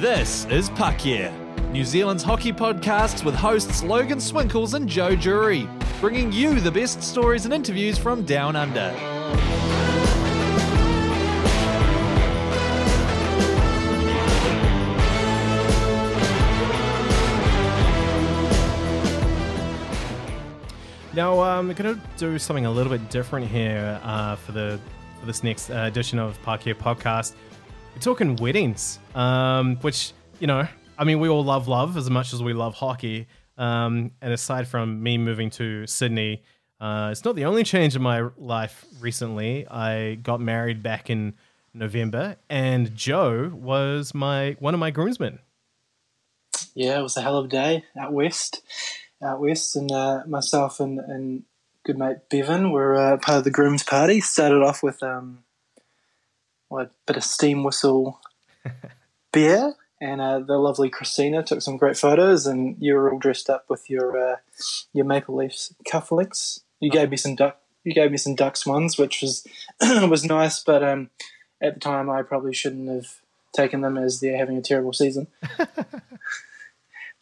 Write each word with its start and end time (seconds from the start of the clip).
This 0.00 0.44
is 0.44 0.70
Puck 0.70 1.04
Yeah, 1.04 1.36
New 1.72 1.84
Zealand's 1.84 2.22
hockey 2.22 2.52
podcast 2.52 3.24
with 3.24 3.34
hosts 3.34 3.82
Logan 3.82 4.18
Swinkles 4.18 4.74
and 4.74 4.88
Joe 4.88 5.16
Jury, 5.16 5.68
bringing 5.98 6.30
you 6.30 6.60
the 6.60 6.70
best 6.70 7.02
stories 7.02 7.46
and 7.46 7.52
interviews 7.52 7.98
from 7.98 8.22
down 8.22 8.54
under. 8.54 8.92
Now, 21.12 21.40
um, 21.40 21.66
we're 21.66 21.74
going 21.74 21.96
to 21.96 22.00
do 22.16 22.38
something 22.38 22.66
a 22.66 22.70
little 22.70 22.92
bit 22.92 23.10
different 23.10 23.48
here 23.48 24.00
uh, 24.04 24.36
for 24.36 24.52
the 24.52 24.78
for 25.18 25.26
this 25.26 25.42
next 25.42 25.70
uh, 25.70 25.86
edition 25.86 26.20
of 26.20 26.40
Park 26.42 26.60
Podcast. 26.62 27.34
We're 27.98 28.02
talking 28.02 28.36
weddings, 28.36 29.00
um, 29.16 29.74
which 29.78 30.12
you 30.38 30.46
know, 30.46 30.68
I 30.96 31.02
mean, 31.02 31.18
we 31.18 31.28
all 31.28 31.42
love 31.42 31.66
love 31.66 31.96
as 31.96 32.08
much 32.08 32.32
as 32.32 32.40
we 32.40 32.52
love 32.52 32.74
hockey. 32.74 33.26
Um, 33.56 34.12
and 34.22 34.32
aside 34.32 34.68
from 34.68 35.02
me 35.02 35.18
moving 35.18 35.50
to 35.50 35.84
Sydney, 35.88 36.44
uh, 36.80 37.08
it's 37.10 37.24
not 37.24 37.34
the 37.34 37.44
only 37.44 37.64
change 37.64 37.96
in 37.96 38.02
my 38.02 38.28
life 38.36 38.86
recently. 39.00 39.66
I 39.66 40.14
got 40.14 40.40
married 40.40 40.80
back 40.80 41.10
in 41.10 41.34
November, 41.74 42.36
and 42.48 42.94
Joe 42.94 43.50
was 43.52 44.14
my 44.14 44.56
one 44.60 44.74
of 44.74 44.78
my 44.80 44.92
groomsmen. 44.92 45.40
Yeah, 46.76 47.00
it 47.00 47.02
was 47.02 47.16
a 47.16 47.20
hell 47.20 47.38
of 47.38 47.46
a 47.46 47.48
day 47.48 47.84
out 47.98 48.12
west 48.12 48.62
out 49.20 49.40
west, 49.40 49.74
and 49.74 49.90
uh, 49.90 50.22
myself 50.24 50.78
and, 50.78 51.00
and 51.00 51.42
good 51.82 51.98
mate 51.98 52.18
Bevan 52.30 52.70
were 52.70 52.94
uh, 52.94 53.16
part 53.16 53.38
of 53.38 53.44
the 53.44 53.50
groom's 53.50 53.82
party. 53.82 54.20
Started 54.20 54.62
off 54.62 54.84
with 54.84 55.02
um, 55.02 55.42
a 56.70 56.90
bit 57.06 57.16
of 57.16 57.24
steam 57.24 57.64
whistle 57.64 58.20
beer, 59.32 59.74
and 60.00 60.20
uh, 60.20 60.38
the 60.40 60.58
lovely 60.58 60.90
Christina 60.90 61.42
took 61.42 61.62
some 61.62 61.76
great 61.76 61.96
photos, 61.96 62.46
and 62.46 62.76
you 62.78 62.94
were 62.94 63.10
all 63.12 63.18
dressed 63.18 63.50
up 63.50 63.64
with 63.68 63.88
your 63.90 64.16
uh, 64.16 64.36
your 64.92 65.04
Maple 65.04 65.36
Leafs 65.36 65.74
cufflinks. 65.90 66.60
You 66.80 66.90
gave 66.90 67.10
me 67.10 67.16
some 67.16 67.34
duck. 67.34 67.60
You 67.84 67.94
gave 67.94 68.10
me 68.10 68.16
some 68.16 68.34
ducks 68.34 68.66
ones, 68.66 68.98
which 68.98 69.22
was 69.22 69.46
was 69.80 70.24
nice, 70.24 70.62
but 70.62 70.82
um, 70.82 71.10
at 71.60 71.74
the 71.74 71.80
time 71.80 72.10
I 72.10 72.22
probably 72.22 72.54
shouldn't 72.54 72.88
have 72.88 73.20
taken 73.54 73.80
them 73.80 73.96
as 73.96 74.20
they're 74.20 74.36
having 74.36 74.56
a 74.56 74.62
terrible 74.62 74.92
season. 74.92 75.26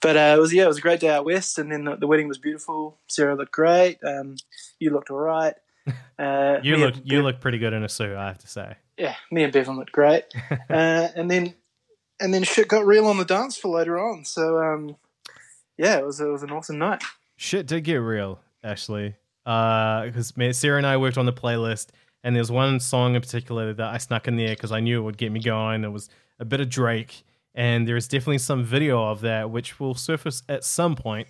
but 0.01 0.17
uh, 0.17 0.35
it 0.37 0.41
was 0.41 0.53
yeah, 0.53 0.65
it 0.65 0.69
was 0.69 0.79
a 0.79 0.83
great 0.83 1.01
day 1.01 1.09
out 1.09 1.25
west, 1.25 1.59
and 1.59 1.73
then 1.73 1.85
the, 1.85 1.97
the 1.97 2.07
wedding 2.07 2.29
was 2.29 2.39
beautiful. 2.39 2.99
Sarah 3.07 3.37
looked 3.37 3.53
great. 3.53 3.99
Um, 4.05 4.37
you 4.79 4.91
looked 4.91 5.11
all 5.11 5.19
right. 5.19 5.55
Uh, 6.19 6.59
you 6.63 6.79
look 6.79 6.95
you 7.05 7.23
look 7.23 7.43
pretty 7.43 7.59
good 7.59 7.75
in 7.75 7.85
a 7.85 7.89
suit, 7.91 8.17
I 8.17 8.29
have 8.29 8.39
to 8.39 8.49
say. 8.49 8.77
Yeah, 8.97 9.15
me 9.31 9.43
and 9.43 9.53
Bevan 9.53 9.77
looked 9.77 9.93
great, 9.93 10.25
uh, 10.71 11.09
and 11.15 11.31
then 11.31 11.55
and 12.19 12.33
then 12.33 12.43
shit 12.43 12.69
got 12.69 12.87
real 12.87 13.07
on 13.07 13.19
the 13.19 13.25
dance 13.27 13.59
floor 13.59 13.77
later 13.77 13.99
on. 13.99 14.25
So 14.25 14.57
um, 14.57 14.97
yeah, 15.77 15.99
it 15.99 16.07
was 16.07 16.19
it 16.19 16.25
was 16.25 16.43
an 16.43 16.51
awesome 16.51 16.79
night. 16.79 17.03
Shit 17.37 17.67
did 17.67 17.85
get 17.85 17.97
real, 17.97 18.41
actually, 18.65 19.15
because 19.45 20.33
uh, 20.41 20.53
Sarah 20.55 20.79
and 20.79 20.87
I 20.87 20.97
worked 20.97 21.19
on 21.19 21.27
the 21.27 21.35
playlist, 21.35 21.89
and 22.25 22.35
there's 22.35 22.51
one 22.51 22.81
song 22.81 23.15
in 23.15 23.21
particular 23.21 23.75
that 23.75 23.87
I 23.87 23.99
snuck 23.99 24.27
in 24.27 24.37
there 24.37 24.55
because 24.55 24.73
I 24.73 24.81
knew 24.81 25.01
it 25.01 25.05
would 25.05 25.19
get 25.19 25.33
me 25.33 25.41
going. 25.41 25.85
It 25.85 25.93
was 25.93 26.09
a 26.39 26.47
bit 26.47 26.63
of 26.63 26.71
Drake 26.71 27.25
and 27.57 27.89
there 27.89 27.97
is 27.97 28.07
definitely 28.07 28.39
some 28.39 28.63
video 28.63 29.03
of 29.03 29.23
that 29.23 29.51
which 29.51 29.81
will 29.81 29.95
surface 29.95 30.43
at 30.49 30.63
some 30.63 30.95
point 30.95 31.27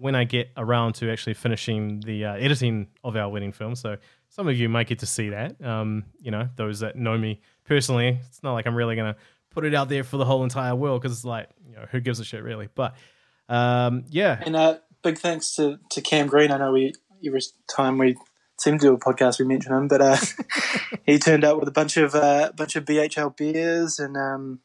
when 0.00 0.14
I 0.14 0.24
get 0.24 0.50
around 0.56 0.94
to 0.94 1.12
actually 1.12 1.34
finishing 1.34 2.00
the 2.00 2.24
uh, 2.24 2.34
editing 2.34 2.88
of 3.04 3.16
our 3.16 3.28
wedding 3.28 3.52
film. 3.52 3.74
So 3.74 3.98
some 4.30 4.48
of 4.48 4.58
you 4.58 4.68
might 4.68 4.86
get 4.86 5.00
to 5.00 5.06
see 5.06 5.28
that. 5.28 5.62
Um, 5.62 6.04
you 6.20 6.30
know, 6.30 6.48
those 6.56 6.80
that 6.80 6.96
know 6.96 7.18
me 7.18 7.42
personally, 7.64 8.18
it's 8.26 8.42
not 8.42 8.54
like 8.54 8.66
I'm 8.66 8.74
really 8.74 8.96
gonna 8.96 9.16
put 9.50 9.66
it 9.66 9.74
out 9.74 9.90
there 9.90 10.02
for 10.02 10.16
the 10.16 10.24
whole 10.24 10.42
entire 10.42 10.74
world 10.74 11.02
because 11.02 11.16
it's 11.16 11.24
like, 11.24 11.50
you 11.68 11.74
know, 11.74 11.84
who 11.90 12.00
gives 12.00 12.18
a 12.18 12.24
shit 12.24 12.42
really? 12.42 12.68
But 12.74 12.94
um, 13.48 14.04
yeah. 14.08 14.42
And 14.44 14.56
uh, 14.56 14.78
big 15.02 15.18
thanks 15.18 15.54
to, 15.56 15.78
to 15.90 16.00
Cam 16.00 16.28
Green. 16.28 16.50
I 16.50 16.56
know 16.56 16.72
we 16.72 16.94
every 17.24 17.42
time 17.68 17.98
we 17.98 18.16
seem 18.58 18.78
to 18.78 18.86
do 18.86 18.94
a 18.94 18.98
podcast 18.98 19.38
we 19.38 19.44
mention 19.44 19.72
him, 19.72 19.86
but 19.86 20.00
uh, 20.00 20.16
he 21.04 21.18
turned 21.18 21.44
up 21.44 21.58
with 21.58 21.68
a 21.68 21.72
bunch 21.72 21.98
of 21.98 22.14
uh, 22.14 22.52
bunch 22.56 22.74
of 22.74 22.86
BHL 22.86 23.36
beers 23.36 23.98
and. 23.98 24.16
Um, 24.16 24.60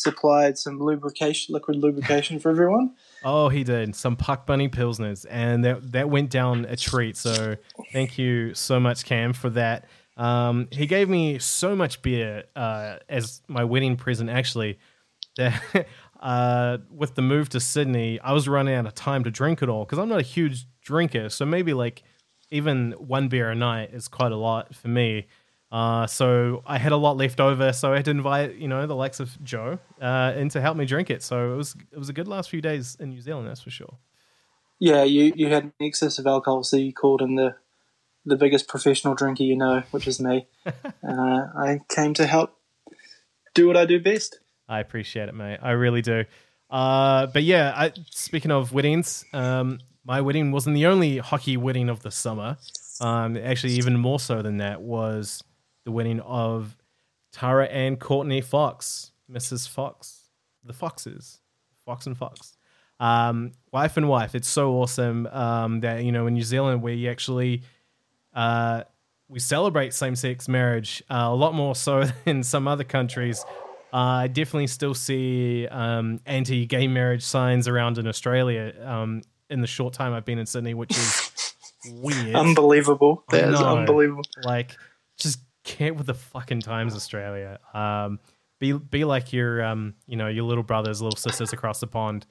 supplied 0.00 0.56
some 0.56 0.78
lubrication, 0.80 1.52
liquid 1.52 1.76
lubrication 1.76 2.38
for 2.40 2.50
everyone. 2.50 2.94
Oh, 3.22 3.48
he 3.48 3.64
did 3.64 3.94
some 3.94 4.16
Puck 4.16 4.46
Bunny 4.46 4.68
Pilsners, 4.68 5.26
and 5.28 5.64
that 5.64 5.92
that 5.92 6.08
went 6.10 6.30
down 6.30 6.64
a 6.64 6.76
treat. 6.76 7.16
So 7.16 7.56
thank 7.92 8.18
you 8.18 8.54
so 8.54 8.80
much, 8.80 9.04
Cam, 9.04 9.32
for 9.32 9.50
that. 9.50 9.86
Um, 10.16 10.68
he 10.70 10.86
gave 10.86 11.08
me 11.08 11.38
so 11.38 11.74
much 11.74 12.02
beer 12.02 12.44
uh, 12.56 12.96
as 13.08 13.42
my 13.48 13.64
wedding 13.64 13.96
present, 13.96 14.30
actually. 14.30 14.78
That 15.36 15.86
uh, 16.20 16.78
with 16.90 17.14
the 17.14 17.22
move 17.22 17.48
to 17.50 17.60
Sydney, 17.60 18.20
I 18.20 18.32
was 18.32 18.48
running 18.48 18.74
out 18.74 18.86
of 18.86 18.94
time 18.94 19.24
to 19.24 19.30
drink 19.30 19.62
it 19.62 19.68
all 19.68 19.84
because 19.84 19.98
I'm 19.98 20.08
not 20.08 20.20
a 20.20 20.24
huge 20.24 20.66
drinker. 20.82 21.28
So 21.28 21.44
maybe 21.44 21.72
like 21.72 22.02
even 22.50 22.92
one 22.92 23.28
beer 23.28 23.50
a 23.50 23.54
night 23.54 23.90
is 23.92 24.08
quite 24.08 24.32
a 24.32 24.36
lot 24.36 24.74
for 24.74 24.88
me. 24.88 25.26
Uh, 25.70 26.06
so 26.06 26.62
I 26.66 26.78
had 26.78 26.90
a 26.90 26.96
lot 26.96 27.16
left 27.16 27.40
over, 27.40 27.72
so 27.72 27.92
I 27.92 27.96
had 27.96 28.04
to 28.06 28.10
invite 28.10 28.56
you 28.56 28.66
know 28.66 28.86
the 28.86 28.96
likes 28.96 29.20
of 29.20 29.42
Joe 29.44 29.78
uh, 30.00 30.32
in 30.36 30.48
to 30.50 30.60
help 30.60 30.76
me 30.76 30.84
drink 30.84 31.10
it. 31.10 31.22
So 31.22 31.52
it 31.52 31.56
was 31.56 31.76
it 31.92 31.98
was 31.98 32.08
a 32.08 32.12
good 32.12 32.26
last 32.26 32.50
few 32.50 32.60
days 32.60 32.96
in 32.98 33.10
New 33.10 33.20
Zealand, 33.20 33.46
that's 33.46 33.62
for 33.62 33.70
sure. 33.70 33.96
Yeah, 34.80 35.04
you 35.04 35.32
you 35.36 35.48
had 35.48 35.64
an 35.64 35.72
excess 35.80 36.18
of 36.18 36.26
alcohol, 36.26 36.64
so 36.64 36.76
you 36.76 36.92
called 36.92 37.22
in 37.22 37.36
the 37.36 37.54
the 38.26 38.36
biggest 38.36 38.68
professional 38.68 39.14
drinker 39.14 39.44
you 39.44 39.56
know, 39.56 39.82
which 39.92 40.08
is 40.08 40.20
me. 40.20 40.48
uh, 40.66 40.72
I 41.04 41.80
came 41.88 42.14
to 42.14 42.26
help 42.26 42.56
do 43.54 43.66
what 43.66 43.76
I 43.76 43.84
do 43.84 44.00
best. 44.00 44.40
I 44.68 44.80
appreciate 44.80 45.28
it, 45.28 45.34
mate. 45.34 45.58
I 45.62 45.72
really 45.72 46.02
do. 46.02 46.24
Uh, 46.68 47.26
but 47.26 47.42
yeah, 47.42 47.72
I, 47.76 47.92
speaking 48.10 48.50
of 48.50 48.72
weddings, 48.72 49.24
um, 49.32 49.80
my 50.04 50.20
wedding 50.20 50.52
wasn't 50.52 50.74
the 50.74 50.86
only 50.86 51.18
hockey 51.18 51.56
wedding 51.56 51.88
of 51.88 52.02
the 52.02 52.10
summer. 52.10 52.56
Um, 53.00 53.36
actually, 53.36 53.74
even 53.74 53.98
more 53.98 54.20
so 54.20 54.42
than 54.42 54.58
that 54.58 54.80
was 54.80 55.42
the 55.84 55.92
wedding 55.92 56.20
of 56.20 56.76
Tara 57.32 57.66
and 57.66 57.98
Courtney 57.98 58.40
Fox, 58.40 59.12
Mrs. 59.30 59.68
Fox, 59.68 60.30
the 60.64 60.72
Foxes, 60.72 61.40
Fox 61.84 62.06
and 62.06 62.16
Fox. 62.16 62.56
Um, 62.98 63.52
wife 63.72 63.96
and 63.96 64.08
wife. 64.08 64.34
It's 64.34 64.48
so 64.48 64.72
awesome 64.74 65.26
um, 65.28 65.80
that 65.80 66.04
you 66.04 66.12
know 66.12 66.26
in 66.26 66.34
New 66.34 66.42
Zealand 66.42 66.82
we 66.82 67.08
actually 67.08 67.62
uh, 68.34 68.82
we 69.28 69.38
celebrate 69.38 69.94
same-sex 69.94 70.48
marriage 70.48 71.02
uh, 71.08 71.28
a 71.28 71.34
lot 71.34 71.54
more 71.54 71.74
so 71.74 72.04
than 72.24 72.42
some 72.42 72.68
other 72.68 72.84
countries. 72.84 73.44
Uh, 73.92 73.96
I 73.96 74.26
definitely 74.28 74.68
still 74.68 74.94
see 74.94 75.66
um, 75.68 76.20
anti-gay 76.26 76.86
marriage 76.86 77.22
signs 77.22 77.66
around 77.66 77.98
in 77.98 78.06
Australia 78.06 78.72
um, 78.84 79.22
in 79.48 79.60
the 79.62 79.66
short 79.66 79.94
time 79.94 80.12
I've 80.12 80.24
been 80.24 80.38
in 80.38 80.46
Sydney, 80.46 80.74
which 80.74 80.96
is 80.96 81.54
weird, 81.92 82.36
unbelievable. 82.36 83.24
That 83.30 83.48
is 83.48 83.60
unbelievable. 83.60 84.22
Like 84.44 84.76
just 85.16 85.40
get 85.78 85.96
with 85.96 86.06
the 86.06 86.14
fucking 86.14 86.60
times, 86.60 86.94
Australia. 86.94 87.58
Um, 87.74 88.18
be 88.58 88.72
be 88.72 89.04
like 89.04 89.32
your 89.32 89.62
um, 89.62 89.94
you 90.06 90.16
know, 90.16 90.28
your 90.28 90.44
little 90.44 90.62
brothers, 90.62 91.00
little 91.00 91.16
sisters 91.16 91.52
across 91.52 91.80
the 91.80 91.86
pond. 91.86 92.26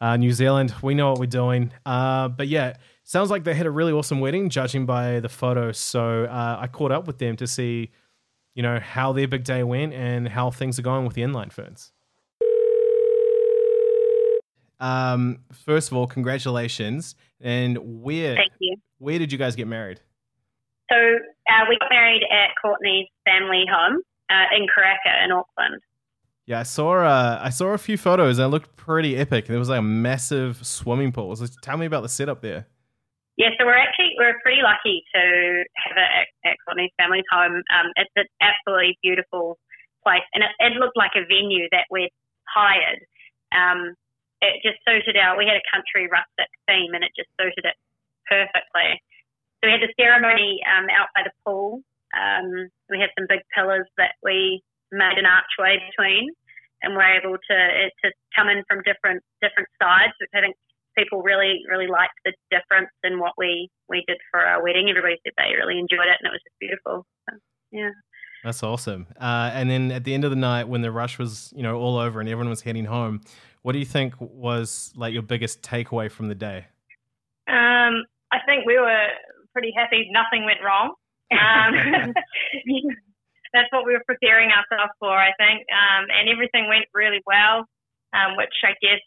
Uh, 0.00 0.16
New 0.16 0.32
Zealand, 0.32 0.74
we 0.82 0.94
know 0.94 1.10
what 1.10 1.20
we're 1.20 1.26
doing. 1.26 1.72
Uh, 1.86 2.28
but 2.28 2.48
yeah, 2.48 2.74
sounds 3.04 3.30
like 3.30 3.44
they 3.44 3.54
had 3.54 3.66
a 3.66 3.70
really 3.70 3.92
awesome 3.92 4.20
wedding, 4.20 4.50
judging 4.50 4.86
by 4.86 5.20
the 5.20 5.28
photos. 5.28 5.78
So 5.78 6.24
uh, 6.24 6.58
I 6.60 6.66
caught 6.66 6.92
up 6.92 7.06
with 7.06 7.18
them 7.18 7.36
to 7.36 7.46
see, 7.46 7.90
you 8.54 8.62
know, 8.62 8.80
how 8.80 9.12
their 9.12 9.28
big 9.28 9.44
day 9.44 9.62
went 9.62 9.94
and 9.94 10.28
how 10.28 10.50
things 10.50 10.78
are 10.78 10.82
going 10.82 11.06
with 11.06 11.14
the 11.14 11.22
inline 11.22 11.52
ferns. 11.52 11.92
Um, 14.80 15.38
first 15.64 15.90
of 15.90 15.96
all, 15.96 16.06
congratulations. 16.06 17.14
And 17.40 18.02
where? 18.02 18.34
Thank 18.34 18.52
you. 18.58 18.76
Where 18.98 19.18
did 19.18 19.32
you 19.32 19.38
guys 19.38 19.56
get 19.56 19.68
married? 19.68 20.00
So 20.90 20.96
uh, 21.48 21.64
we 21.68 21.76
got 21.78 21.88
married 21.90 22.22
at 22.30 22.50
Courtney's 22.60 23.08
family 23.24 23.64
home 23.70 24.00
uh, 24.30 24.56
in 24.56 24.66
Karaka 24.66 25.24
in 25.24 25.32
Auckland. 25.32 25.80
Yeah, 26.46 26.60
I 26.60 26.64
saw 26.64 27.04
uh, 27.04 27.40
I 27.42 27.50
saw 27.50 27.68
a 27.68 27.78
few 27.78 27.96
photos. 27.96 28.38
and 28.38 28.46
It 28.46 28.48
looked 28.48 28.76
pretty 28.76 29.16
epic. 29.16 29.46
There 29.46 29.58
was 29.58 29.70
like 29.70 29.78
a 29.78 29.82
massive 29.82 30.64
swimming 30.64 31.12
pool. 31.12 31.34
So 31.36 31.46
tell 31.62 31.76
me 31.76 31.86
about 31.86 32.02
the 32.02 32.08
setup 32.08 32.42
there. 32.42 32.66
Yeah, 33.36 33.50
so 33.58 33.66
we're 33.66 33.80
actually 33.80 34.14
we're 34.18 34.38
pretty 34.42 34.62
lucky 34.62 35.02
to 35.14 35.20
have 35.74 35.96
it 35.96 36.10
at, 36.14 36.28
at 36.52 36.56
Courtney's 36.64 36.94
family's 36.96 37.26
home. 37.32 37.64
Um, 37.72 37.90
it's 37.96 38.12
an 38.14 38.30
absolutely 38.38 38.98
beautiful 39.02 39.58
place, 40.04 40.22
and 40.34 40.44
it, 40.44 40.52
it, 40.60 40.78
looked 40.78 40.96
like 40.96 41.16
a 41.16 41.26
venue 41.26 41.66
that 41.72 41.90
we'd 41.90 42.14
hired. 42.46 43.02
Um, 43.50 43.96
it 44.38 44.62
just 44.62 44.78
suited 44.86 45.16
our. 45.16 45.34
We 45.34 45.50
had 45.50 45.58
a 45.58 45.66
country 45.72 46.06
rustic 46.06 46.46
theme, 46.68 46.94
and 46.94 47.02
it 47.02 47.10
just 47.16 47.32
suited 47.40 47.66
it 47.66 47.74
perfectly. 48.28 49.02
So 49.64 49.72
we 49.72 49.80
had 49.80 49.80
the 49.80 49.96
ceremony 49.96 50.60
um, 50.68 50.92
out 50.92 51.08
by 51.16 51.24
the 51.24 51.32
pool. 51.40 51.80
Um, 52.12 52.68
we 52.90 53.00
had 53.00 53.08
some 53.16 53.24
big 53.26 53.40
pillars 53.56 53.88
that 53.96 54.12
we 54.22 54.60
made 54.92 55.16
an 55.16 55.24
archway 55.24 55.80
between, 55.88 56.28
and 56.82 56.92
we're 56.92 57.16
able 57.16 57.40
to 57.40 57.58
to 58.04 58.12
come 58.36 58.52
in 58.52 58.60
from 58.68 58.84
different 58.84 59.24
different 59.40 59.72
sides, 59.80 60.12
which 60.20 60.28
I 60.36 60.44
think 60.44 60.56
people 60.98 61.22
really 61.22 61.64
really 61.64 61.86
liked 61.86 62.12
the 62.26 62.36
difference 62.52 62.92
in 63.04 63.18
what 63.18 63.32
we 63.38 63.70
we 63.88 64.04
did 64.06 64.18
for 64.30 64.44
our 64.44 64.62
wedding. 64.62 64.90
Everybody 64.90 65.16
said 65.24 65.32
they 65.38 65.56
really 65.56 65.80
enjoyed 65.80 66.12
it, 66.12 66.20
and 66.20 66.28
it 66.28 66.36
was 66.36 66.44
just 66.44 66.60
beautiful. 66.60 67.06
So, 67.24 67.36
yeah. 67.72 67.96
That's 68.44 68.62
awesome. 68.62 69.06
Uh, 69.18 69.48
and 69.54 69.70
then 69.70 69.90
at 69.90 70.04
the 70.04 70.12
end 70.12 70.24
of 70.24 70.30
the 70.30 70.36
night, 70.36 70.68
when 70.68 70.82
the 70.82 70.92
rush 70.92 71.18
was, 71.18 71.50
you 71.56 71.62
know, 71.62 71.78
all 71.78 71.96
over 71.96 72.20
and 72.20 72.28
everyone 72.28 72.50
was 72.50 72.60
heading 72.60 72.84
home, 72.84 73.22
what 73.62 73.72
do 73.72 73.78
you 73.78 73.86
think 73.86 74.12
was 74.20 74.92
like 74.94 75.14
your 75.14 75.22
biggest 75.22 75.62
takeaway 75.62 76.10
from 76.10 76.28
the 76.28 76.34
day? 76.34 76.66
Um, 77.48 78.04
I 78.30 78.40
think 78.46 78.66
we 78.66 78.78
were 78.78 79.08
pretty 79.54 79.72
happy. 79.72 80.10
Nothing 80.10 80.44
went 80.44 80.58
wrong. 80.60 80.98
Um, 81.30 81.70
that's 83.54 83.70
what 83.70 83.86
we 83.86 83.94
were 83.94 84.04
preparing 84.04 84.50
ourselves 84.50 84.92
for, 84.98 85.14
I 85.14 85.30
think. 85.38 85.62
Um, 85.70 86.10
and 86.10 86.28
everything 86.28 86.66
went 86.68 86.90
really 86.92 87.22
well, 87.24 87.64
um, 88.12 88.36
which 88.36 88.52
I 88.66 88.74
guess, 88.82 89.00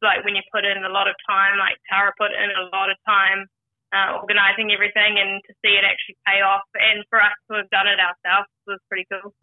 like 0.00 0.24
when 0.24 0.34
you 0.34 0.42
put 0.48 0.64
in 0.64 0.80
a 0.82 0.88
lot 0.88 1.06
of 1.06 1.14
time, 1.28 1.60
like 1.60 1.76
Tara 1.86 2.10
put 2.16 2.32
in 2.32 2.48
a 2.48 2.72
lot 2.72 2.88
of 2.88 2.96
time 3.04 3.44
uh, 3.92 4.16
organizing 4.16 4.72
everything 4.72 5.20
and 5.20 5.44
to 5.44 5.52
see 5.60 5.76
it 5.76 5.84
actually 5.84 6.16
pay 6.26 6.40
off. 6.40 6.64
And 6.74 7.04
for 7.10 7.20
us 7.20 7.36
to 7.50 7.58
have 7.58 7.70
done 7.70 7.86
it 7.86 8.00
ourselves 8.00 8.48
was 8.66 8.80
pretty 8.88 9.06
cool. 9.12 9.34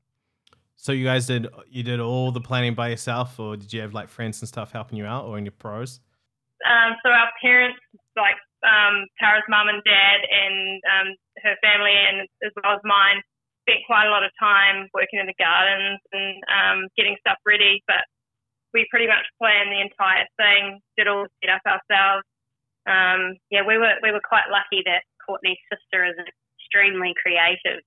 So 0.77 0.91
you 0.91 1.05
guys 1.05 1.25
did 1.25 1.47
you 1.69 1.81
did 1.81 1.99
all 1.99 2.31
the 2.31 2.41
planning 2.41 2.75
by 2.75 2.89
yourself, 2.89 3.39
or 3.39 3.57
did 3.57 3.73
you 3.73 3.81
have 3.81 3.93
like 3.93 4.09
friends 4.09 4.41
and 4.41 4.47
stuff 4.47 4.71
helping 4.71 4.97
you 4.97 5.05
out, 5.05 5.25
or 5.25 5.37
in 5.37 5.45
your 5.45 5.57
pros? 5.57 5.99
Um, 6.65 6.95
so 7.03 7.09
our 7.09 7.29
parents, 7.41 7.79
like 8.15 8.35
um, 8.65 9.05
Tara's 9.19 9.45
mum 9.49 9.69
and 9.69 9.83
dad, 9.83 10.19
and 10.25 10.81
um, 10.87 11.07
her 11.43 11.55
family, 11.61 11.93
and 11.93 12.25
as 12.45 12.53
well 12.57 12.77
as 12.77 12.83
mine, 12.85 13.21
spent 13.65 13.85
quite 13.85 14.07
a 14.07 14.13
lot 14.13 14.23
of 14.23 14.31
time 14.39 14.87
working 14.93 15.19
in 15.19 15.27
the 15.27 15.37
gardens 15.37 15.99
and 16.13 16.39
um, 16.47 16.79
getting 16.95 17.17
stuff 17.19 17.37
ready. 17.45 17.83
But 17.85 18.07
we 18.73 18.87
pretty 18.89 19.07
much 19.07 19.25
planned 19.37 19.69
the 19.69 19.81
entire 19.81 20.25
thing, 20.37 20.79
did 20.97 21.07
all 21.07 21.27
the 21.27 21.33
setup 21.41 21.63
ourselves, 21.65 22.25
um, 22.87 23.35
yeah, 23.51 23.67
we 23.67 23.77
were 23.77 23.99
we 24.01 24.15
were 24.15 24.23
quite 24.23 24.47
lucky 24.47 24.81
that 24.87 25.03
Courtney's 25.19 25.59
sister 25.67 26.07
is 26.07 26.15
an 26.15 26.25
extremely 26.55 27.11
creative 27.19 27.83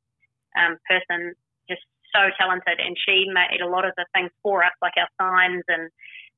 um, 0.60 0.76
person, 0.84 1.32
just 1.72 1.80
so 2.12 2.28
talented, 2.36 2.76
and 2.78 2.94
she 3.00 3.24
made 3.32 3.64
a 3.64 3.68
lot 3.68 3.88
of 3.88 3.96
the 3.96 4.04
things 4.12 4.30
for 4.44 4.62
us, 4.62 4.76
like 4.84 4.92
our 5.00 5.08
signs 5.16 5.64
and 5.72 5.88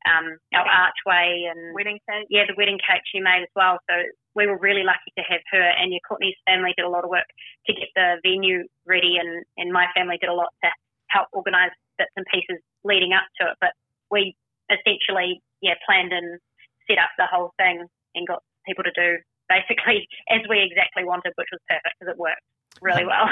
um, 0.07 0.39
our 0.55 0.67
archway 0.67 1.51
and 1.51 1.75
wedding 1.75 1.99
cake. 2.07 2.31
Yeah, 2.31 2.47
the 2.47 2.55
wedding 2.57 2.79
cake 2.79 3.03
she 3.11 3.19
made 3.19 3.43
as 3.43 3.53
well. 3.59 3.83
So 3.91 3.99
we 4.35 4.47
were 4.47 4.59
really 4.59 4.83
lucky 4.85 5.13
to 5.19 5.25
have 5.29 5.41
her. 5.53 5.69
And 5.79 5.93
your 5.93 6.01
Courtney's 6.07 6.37
family 6.47 6.73
did 6.77 6.87
a 6.87 6.89
lot 6.89 7.05
of 7.05 7.11
work 7.11 7.29
to 7.67 7.73
get 7.73 7.89
the 7.95 8.17
venue 8.23 8.65
ready, 8.87 9.17
and 9.21 9.45
and 9.57 9.73
my 9.73 9.87
family 9.95 10.19
did 10.21 10.31
a 10.31 10.35
lot 10.35 10.53
to 10.65 10.71
help 11.09 11.29
organise 11.33 11.73
bits 11.99 12.13
and 12.17 12.27
pieces 12.33 12.63
leading 12.85 13.13
up 13.13 13.25
to 13.41 13.49
it. 13.49 13.57
But 13.61 13.73
we 14.11 14.37
essentially 14.71 15.43
yeah 15.61 15.75
planned 15.87 16.13
and 16.13 16.41
set 16.89 16.99
up 16.99 17.11
the 17.19 17.27
whole 17.31 17.53
thing 17.59 17.87
and 18.15 18.27
got 18.27 18.43
people 18.67 18.85
to 18.85 18.93
do 18.95 19.19
basically 19.49 20.09
as 20.31 20.41
we 20.49 20.63
exactly 20.63 21.05
wanted, 21.05 21.33
which 21.37 21.49
was 21.53 21.61
perfect 21.69 21.95
because 21.99 22.13
it 22.13 22.19
worked 22.19 22.43
really 22.81 23.05
well. 23.05 23.29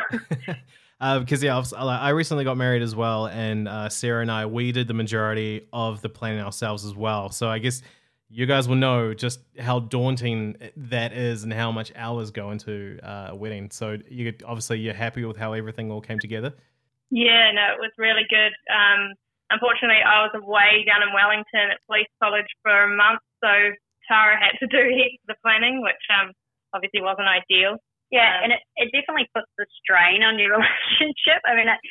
Because 1.21 1.45
uh, 1.45 1.47
yeah, 1.47 1.99
I 2.01 2.11
recently 2.11 2.45
got 2.45 2.57
married 2.57 2.83
as 2.83 2.95
well, 2.95 3.27
and 3.27 3.69
uh, 3.69 3.89
Sarah 3.89 4.23
and 4.23 4.31
I 4.31 4.47
we 4.47 4.73
did 4.73 4.89
the 4.89 4.95
majority 4.95 5.69
of 5.73 6.03
the 6.03 6.09
planning 6.09 6.41
ourselves 6.41 6.85
as 6.85 6.95
well. 6.95 7.31
So 7.31 7.49
I 7.49 7.59
guess 7.59 7.83
you 8.31 8.47
guys 8.47 8.69
will 8.69 8.77
know 8.77 9.13
just 9.13 9.41
how 9.59 9.81
daunting 9.81 10.57
that 10.77 11.13
is 11.13 11.43
and 11.43 11.53
how 11.53 11.73
much 11.73 11.93
hours 11.97 12.31
go 12.31 12.53
into 12.53 12.99
uh, 13.03 13.29
a 13.31 13.35
wedding. 13.35 13.71
So 13.71 13.99
you 14.09 14.33
obviously 14.47 14.79
you're 14.79 14.95
happy 14.95 15.25
with 15.25 15.37
how 15.37 15.53
everything 15.53 15.91
all 15.91 16.01
came 16.01 16.21
together. 16.21 16.55
Yeah, 17.11 17.51
no, 17.51 17.75
it 17.75 17.83
was 17.83 17.91
really 17.99 18.23
good. 18.31 18.55
Um, 18.71 19.19
unfortunately, 19.51 19.99
I 19.99 20.23
was 20.23 20.31
away 20.39 20.87
down 20.87 21.03
in 21.03 21.11
Wellington 21.11 21.75
at 21.75 21.83
police 21.91 22.07
college 22.23 22.47
for 22.63 22.87
a 22.87 22.97
month, 22.97 23.19
so 23.43 23.51
Tara 24.07 24.39
had 24.39 24.55
to 24.63 24.67
do 24.71 24.87
heaps 24.95 25.19
of 25.27 25.35
the 25.35 25.43
planning, 25.43 25.83
which 25.83 25.99
um, 26.15 26.31
obviously 26.73 27.03
wasn't 27.03 27.27
ideal. 27.27 27.83
Yeah, 28.15 28.39
um, 28.39 28.47
and 28.47 28.51
it, 28.55 28.63
it 28.79 28.89
definitely 28.95 29.27
puts 29.35 29.51
the 29.59 29.67
strain 29.83 30.23
on 30.23 30.39
your 30.39 30.55
relationship. 30.59 31.43
I 31.43 31.59
mean, 31.59 31.67
it, 31.67 31.83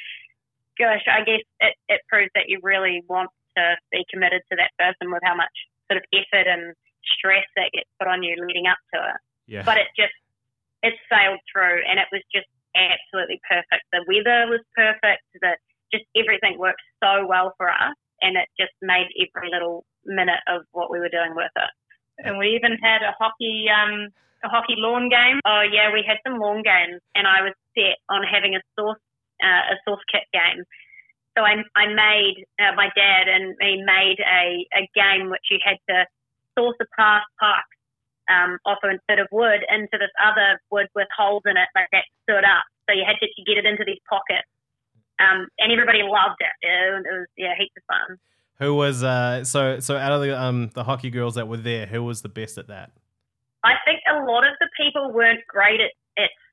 gosh, 0.79 1.03
I 1.03 1.27
guess 1.27 1.43
it, 1.59 1.75
it 1.91 1.99
proves 2.07 2.31
that 2.35 2.47
you 2.47 2.63
really 2.63 3.03
want 3.11 3.27
to 3.59 3.75
be 3.91 4.07
committed 4.07 4.39
to 4.47 4.55
that 4.55 4.71
person 4.79 5.11
with 5.11 5.19
how 5.27 5.35
much 5.35 5.51
sort 5.89 5.97
of 5.97 6.05
effort 6.13 6.47
and 6.47 6.77
stress 7.03 7.47
that 7.57 7.73
gets 7.73 7.89
put 7.97 8.07
on 8.07 8.23
you 8.23 8.37
leading 8.37 8.69
up 8.69 8.79
to 8.93 8.99
it. 9.01 9.19
Yeah. 9.49 9.65
But 9.65 9.81
it 9.81 9.89
just, 9.97 10.15
it 10.85 10.93
sailed 11.09 11.41
through 11.49 11.81
and 11.89 11.99
it 11.99 12.07
was 12.13 12.21
just 12.29 12.47
absolutely 12.77 13.41
perfect. 13.49 13.83
The 13.91 14.05
weather 14.05 14.47
was 14.47 14.61
perfect. 14.77 15.25
The, 15.41 15.57
just 15.89 16.05
everything 16.13 16.61
worked 16.61 16.85
so 17.01 17.25
well 17.25 17.57
for 17.57 17.67
us 17.67 17.97
and 18.21 18.37
it 18.37 18.45
just 18.59 18.75
made 18.81 19.09
every 19.17 19.49
little 19.49 19.83
minute 20.05 20.45
of 20.45 20.63
what 20.71 20.93
we 20.93 20.99
were 20.99 21.09
doing 21.09 21.33
worth 21.33 21.55
it 21.57 21.73
and 22.23 22.37
we 22.37 22.55
even 22.55 22.75
had 22.81 23.01
a 23.01 23.15
hockey 23.17 23.67
um, 23.71 24.11
a 24.43 24.49
hockey 24.49 24.75
lawn 24.77 25.09
game. 25.09 25.39
Oh 25.45 25.63
yeah, 25.63 25.91
we 25.91 26.03
had 26.05 26.19
some 26.27 26.39
lawn 26.39 26.63
games, 26.63 27.01
and 27.15 27.27
I 27.27 27.41
was 27.43 27.53
set 27.75 27.99
on 28.09 28.23
having 28.23 28.55
a 28.55 28.63
sauce 28.75 29.01
uh, 29.43 29.73
a 29.73 29.75
sauce 29.87 30.03
kit 30.11 30.27
game. 30.33 30.63
So 31.39 31.45
I 31.47 31.55
I 31.79 31.87
made 31.87 32.43
uh, 32.59 32.75
my 32.75 32.91
dad 32.99 33.31
and 33.31 33.55
me 33.59 33.79
made 33.79 34.19
a 34.19 34.67
a 34.75 34.83
game 34.91 35.31
which 35.31 35.47
you 35.49 35.57
had 35.63 35.79
to 35.87 36.05
sauce 36.57 36.75
a 36.81 36.85
past 36.99 37.31
park 37.39 37.63
um, 38.27 38.59
off 38.65 38.83
of 38.83 38.91
instead 38.91 39.19
of 39.19 39.27
wood 39.31 39.63
into 39.71 39.95
this 39.95 40.11
other 40.19 40.59
wood 40.69 40.87
with 40.95 41.07
holes 41.15 41.43
in 41.45 41.55
it, 41.55 41.69
like 41.75 41.87
that 41.93 42.03
stood 42.27 42.43
up. 42.43 42.67
So 42.89 42.93
you 42.93 43.05
had 43.07 43.15
to, 43.23 43.27
get 43.47 43.57
it 43.57 43.65
into 43.65 43.85
these 43.85 44.03
pockets. 44.09 44.47
Um, 45.19 45.47
and 45.59 45.71
everybody 45.71 46.03
loved 46.03 46.43
it. 46.43 46.55
It, 46.59 47.07
it 47.07 47.13
was 47.19 47.27
yeah, 47.37 47.53
heaps 47.57 47.71
of 47.77 47.83
fun. 47.87 48.17
Who 48.59 48.75
was 48.75 49.01
uh 49.01 49.45
so 49.45 49.79
so 49.79 49.95
out 49.95 50.11
of 50.11 50.21
the 50.21 50.37
um 50.37 50.71
the 50.73 50.83
hockey 50.83 51.09
girls 51.09 51.35
that 51.35 51.47
were 51.47 51.63
there, 51.63 51.85
who 51.85 52.03
was 52.03 52.21
the 52.21 52.29
best 52.29 52.57
at 52.57 52.67
that? 52.67 52.91
I 53.63 53.75
think 53.85 53.99
a 54.11 54.25
lot 54.25 54.43
of 54.43 54.55
the 54.59 54.67
people 54.75 55.13
weren't 55.13 55.47
great 55.47 55.79
at. 55.79 55.91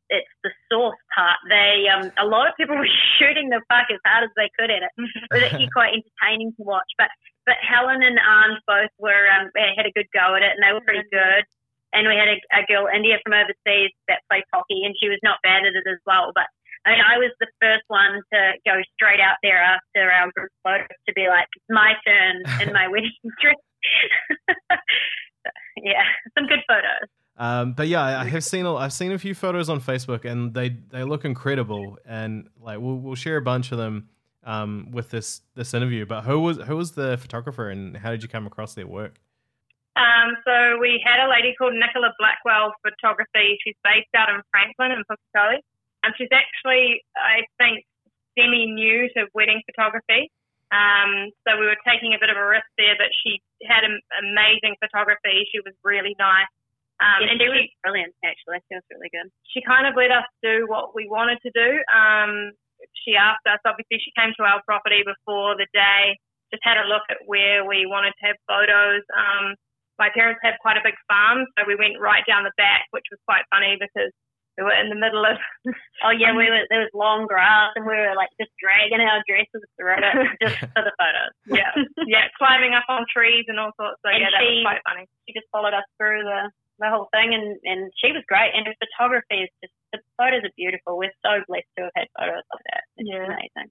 It's 0.08 0.30
the 0.44 0.50
source 0.70 0.98
part. 1.14 1.38
They 1.48 1.86
um 1.90 2.10
a 2.18 2.26
lot 2.26 2.48
of 2.48 2.54
people 2.56 2.76
were 2.80 2.90
shooting 3.18 3.50
the 3.50 3.62
puck 3.68 3.90
as 3.90 4.00
hard 4.06 4.24
as 4.24 4.34
they 4.36 4.50
could 4.58 4.70
at 4.70 4.82
it. 4.82 4.92
It 4.98 5.32
was 5.32 5.42
actually 5.42 5.72
quite 5.72 5.94
entertaining 5.94 6.52
to 6.56 6.62
watch. 6.62 6.88
But 6.98 7.10
but 7.44 7.58
Helen 7.62 8.02
and 8.02 8.18
Arnd 8.18 8.58
both 8.66 8.92
were 8.98 9.26
um 9.30 9.50
had 9.54 9.86
a 9.86 9.94
good 9.94 10.08
go 10.14 10.34
at 10.34 10.42
it 10.42 10.54
and 10.54 10.62
they 10.62 10.72
were 10.72 10.84
pretty 10.84 11.06
good. 11.10 11.44
And 11.94 12.04
we 12.06 12.18
had 12.18 12.28
a, 12.28 12.38
a 12.52 12.66
girl 12.66 12.90
India 12.90 13.16
from 13.22 13.32
overseas 13.32 13.94
that 14.08 14.26
played 14.28 14.44
hockey 14.52 14.84
and 14.84 14.94
she 14.98 15.08
was 15.08 15.22
not 15.22 15.40
bad 15.42 15.64
at 15.64 15.74
it 15.74 15.86
as 15.86 16.02
well. 16.04 16.30
But 16.34 16.46
I 16.86 16.94
mean, 16.94 17.02
I 17.02 17.18
was 17.18 17.34
the 17.42 17.50
first 17.58 17.82
one 17.88 18.22
to 18.32 18.40
go 18.62 18.78
straight 18.94 19.18
out 19.18 19.42
there 19.42 19.58
after 19.58 20.06
our 20.06 20.30
group 20.30 20.54
photos 20.62 20.86
to 21.08 21.12
be 21.14 21.26
like, 21.26 21.50
it's 21.50 21.66
my 21.68 21.98
turn 22.06 22.46
in 22.62 22.72
my 22.72 22.86
wedding 22.92 23.10
dress. 23.42 23.58
yeah, 25.82 26.06
some 26.38 26.46
good 26.46 26.62
photos. 26.68 27.10
Um, 27.38 27.74
but 27.74 27.88
yeah, 27.88 28.20
I 28.20 28.24
have 28.24 28.44
seen 28.44 28.64
a, 28.64 28.74
I've 28.74 28.92
seen 28.92 29.12
a 29.12 29.18
few 29.18 29.34
photos 29.34 29.68
on 29.68 29.80
Facebook, 29.80 30.24
and 30.24 30.54
they 30.54 30.76
they 30.90 31.04
look 31.04 31.24
incredible. 31.24 31.98
And 32.06 32.48
like 32.60 32.80
we'll 32.80 32.96
we'll 32.96 33.14
share 33.14 33.36
a 33.36 33.42
bunch 33.42 33.72
of 33.72 33.78
them 33.78 34.08
um, 34.44 34.88
with 34.90 35.10
this 35.10 35.42
this 35.54 35.74
interview. 35.74 36.06
But 36.06 36.22
who 36.22 36.40
was 36.40 36.58
who 36.58 36.76
was 36.76 36.92
the 36.92 37.18
photographer, 37.18 37.68
and 37.68 37.96
how 37.96 38.10
did 38.10 38.22
you 38.22 38.28
come 38.28 38.46
across 38.46 38.74
their 38.74 38.86
work? 38.86 39.20
Um, 39.96 40.36
so 40.44 40.76
we 40.80 41.00
had 41.00 41.24
a 41.24 41.28
lady 41.28 41.56
called 41.56 41.72
Nicola 41.72 42.12
Blackwell 42.20 42.72
Photography. 42.84 43.56
She's 43.64 43.76
based 43.80 44.12
out 44.12 44.28
in 44.28 44.40
Franklin 44.52 44.92
in 44.92 45.00
Pukekohe. 45.08 45.64
Um, 46.04 46.12
she's 46.20 46.28
actually, 46.32 47.00
I 47.16 47.48
think, 47.56 47.84
semi 48.36 48.68
new 48.68 49.08
to 49.16 49.26
wedding 49.32 49.64
photography. 49.64 50.28
Um, 50.68 51.32
so 51.46 51.56
we 51.56 51.64
were 51.64 51.80
taking 51.86 52.12
a 52.12 52.20
bit 52.20 52.28
of 52.28 52.36
a 52.36 52.44
risk 52.44 52.68
there, 52.76 52.92
but 53.00 53.08
she 53.24 53.40
had 53.64 53.88
amazing 53.88 54.76
photography. 54.82 55.48
She 55.48 55.64
was 55.64 55.72
really 55.84 56.14
nice. 56.18 56.50
Um, 56.96 57.28
and 57.28 57.36
she, 57.36 57.48
was 57.48 57.68
brilliant, 57.84 58.16
actually. 58.24 58.64
She 58.68 58.74
was 58.76 58.86
really 58.88 59.12
good. 59.12 59.28
She 59.52 59.60
kind 59.60 59.84
of 59.84 59.92
let 59.96 60.08
us 60.08 60.24
do 60.40 60.64
what 60.64 60.96
we 60.96 61.04
wanted 61.08 61.36
to 61.44 61.52
do. 61.52 61.70
Um, 61.92 62.56
she 63.04 63.16
asked 63.16 63.44
us, 63.44 63.60
obviously, 63.68 64.00
she 64.00 64.12
came 64.16 64.32
to 64.36 64.44
our 64.44 64.64
property 64.64 65.04
before 65.04 65.56
the 65.56 65.68
day, 65.76 66.16
just 66.48 66.64
had 66.64 66.80
a 66.80 66.88
look 66.88 67.04
at 67.12 67.20
where 67.28 67.68
we 67.68 67.84
wanted 67.84 68.16
to 68.16 68.32
have 68.32 68.38
photos. 68.48 69.04
Um, 69.12 69.56
my 69.98 70.08
parents 70.12 70.40
have 70.44 70.60
quite 70.60 70.76
a 70.76 70.84
big 70.84 70.96
farm, 71.08 71.44
so 71.56 71.64
we 71.64 71.76
went 71.76 72.00
right 72.00 72.24
down 72.24 72.44
the 72.44 72.56
back, 72.56 72.88
which 72.92 73.08
was 73.12 73.20
quite 73.24 73.44
funny 73.52 73.76
because 73.80 74.12
we 74.56 74.64
were 74.64 74.76
in 74.76 74.88
the 74.88 74.96
middle 74.96 75.24
of. 75.24 75.36
oh 76.04 76.12
yeah, 76.12 76.32
we 76.32 76.48
were. 76.48 76.64
There 76.68 76.84
was 76.84 76.92
long 76.92 77.28
grass, 77.28 77.72
and 77.76 77.84
we 77.84 77.96
were 77.96 78.16
like 78.16 78.32
just 78.40 78.52
dragging 78.60 79.04
our 79.04 79.20
dresses 79.28 79.64
through 79.76 80.00
it 80.00 80.04
just 80.42 80.56
for 80.60 80.84
the 80.84 80.92
photos. 80.96 81.32
Yeah, 81.48 81.72
yeah, 82.08 82.28
climbing 82.36 82.72
up 82.72 82.88
on 82.88 83.04
trees 83.08 83.44
and 83.48 83.60
all 83.60 83.72
sorts. 83.76 84.00
So 84.04 84.12
and 84.12 84.20
yeah, 84.20 84.32
that 84.32 84.40
she, 84.40 84.64
was 84.64 84.68
quite 84.68 84.82
funny. 84.84 85.04
She 85.28 85.36
just 85.36 85.48
followed 85.52 85.76
us 85.76 85.84
through 85.96 86.24
the 86.24 86.48
the 86.78 86.90
whole 86.90 87.08
thing, 87.12 87.34
and 87.34 87.56
and 87.64 87.92
she 87.96 88.12
was 88.12 88.22
great. 88.28 88.52
And 88.54 88.66
her 88.66 88.74
photography 88.78 89.42
is 89.42 89.50
just 89.62 89.72
the 89.92 89.98
photos 90.16 90.44
are 90.44 90.54
beautiful. 90.56 90.98
We're 90.98 91.12
so 91.24 91.42
blessed 91.48 91.66
to 91.78 91.84
have 91.84 91.92
had 91.94 92.08
photos 92.18 92.42
like 92.52 92.64
that. 92.72 92.82
It's 92.96 93.08
yeah. 93.10 93.24
amazing. 93.24 93.70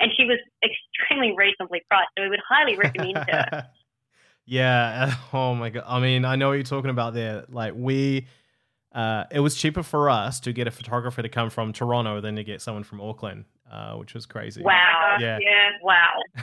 And 0.00 0.10
she 0.16 0.24
was 0.24 0.38
extremely 0.64 1.34
reasonably 1.36 1.82
priced, 1.88 2.10
so 2.16 2.24
we 2.24 2.30
would 2.30 2.42
highly 2.46 2.76
recommend 2.76 3.18
her. 3.18 3.68
yeah. 4.46 5.14
Oh 5.32 5.54
my 5.54 5.70
god. 5.70 5.84
I 5.86 6.00
mean, 6.00 6.24
I 6.24 6.36
know 6.36 6.48
what 6.48 6.54
you're 6.54 6.62
talking 6.64 6.90
about 6.90 7.14
there. 7.14 7.44
Like 7.48 7.74
we 7.76 8.26
uh, 8.94 9.24
it 9.30 9.40
was 9.40 9.54
cheaper 9.54 9.82
for 9.82 10.10
us 10.10 10.40
to 10.40 10.52
get 10.52 10.66
a 10.66 10.70
photographer 10.70 11.22
to 11.22 11.28
come 11.28 11.50
from 11.50 11.72
Toronto 11.72 12.20
than 12.20 12.36
to 12.36 12.44
get 12.44 12.60
someone 12.60 12.84
from 12.84 13.00
Auckland, 13.00 13.44
uh, 13.70 13.94
which 13.94 14.14
was 14.14 14.26
crazy. 14.26 14.62
Wow. 14.62 15.16
Yeah. 15.18 15.38
Yeah. 15.40 15.70
Wow. 15.82 16.20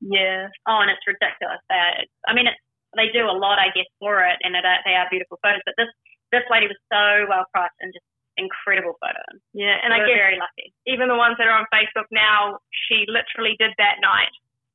yeah. 0.00 0.48
Oh, 0.66 0.80
and 0.80 0.90
it's 0.90 1.06
ridiculous. 1.06 1.60
That 1.68 2.06
I 2.26 2.34
mean, 2.34 2.46
it's, 2.46 2.56
they 2.96 3.08
do 3.12 3.24
a 3.28 3.36
lot, 3.36 3.58
I 3.58 3.68
guess, 3.76 3.86
for 4.00 4.24
it, 4.24 4.36
and 4.42 4.56
it, 4.56 4.64
they 4.84 4.94
are 4.94 5.06
beautiful 5.10 5.38
photos. 5.42 5.60
But 5.64 5.74
this 5.76 5.88
this 6.32 6.42
lady 6.50 6.66
was 6.66 6.80
so 6.90 7.28
well 7.28 7.44
priced 7.52 7.76
and 7.80 7.92
just 7.94 8.04
incredible 8.36 8.98
photos. 9.00 9.40
Yeah, 9.54 9.76
and 9.82 9.92
we 9.94 10.00
I 10.00 10.06
guess 10.08 10.16
very 10.16 10.36
lucky. 10.40 10.72
Even 10.86 11.08
the 11.08 11.16
ones 11.16 11.36
that 11.38 11.46
are 11.46 11.56
on 11.56 11.64
Facebook 11.72 12.08
now, 12.10 12.58
she 12.88 13.04
literally 13.08 13.56
did 13.58 13.72
that 13.78 13.96
night. 14.02 14.32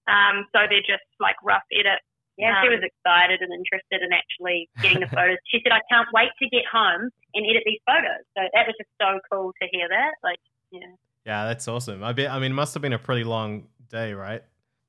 Um, 0.10 0.46
so 0.54 0.66
they're 0.70 0.82
just 0.86 1.06
like 1.20 1.36
rough 1.44 1.66
edits. 1.72 2.02
Yeah, 2.38 2.58
um, 2.58 2.64
she 2.64 2.70
was 2.70 2.80
Um, 2.82 2.90
excited 2.90 3.42
and 3.42 3.52
interested 3.54 4.02
in 4.02 4.10
actually 4.14 4.70
getting 4.82 5.02
the 5.02 5.08
photos. 5.14 5.38
She 5.46 5.60
said, 5.62 5.72
"I 5.74 5.82
can't 5.92 6.08
wait 6.14 6.32
to 6.42 6.50
get 6.50 6.66
home 6.66 7.10
and 7.36 7.42
edit 7.46 7.64
these 7.66 7.82
photos." 7.86 8.24
So 8.38 8.42
that 8.54 8.66
was 8.66 8.76
just 8.80 8.90
so 9.02 9.20
cool 9.32 9.54
to 9.62 9.68
hear 9.72 9.88
that. 9.90 10.14
Like, 10.24 10.40
yeah. 10.72 10.88
Yeah, 11.26 11.46
that's 11.46 11.68
awesome. 11.68 12.04
I 12.04 12.14
bet. 12.14 12.32
I 12.32 12.40
mean, 12.40 12.52
it 12.52 12.56
must 12.56 12.74
have 12.74 12.82
been 12.82 12.94
a 12.94 13.00
pretty 13.00 13.24
long 13.24 13.68
day, 13.90 14.14
right? 14.14 14.42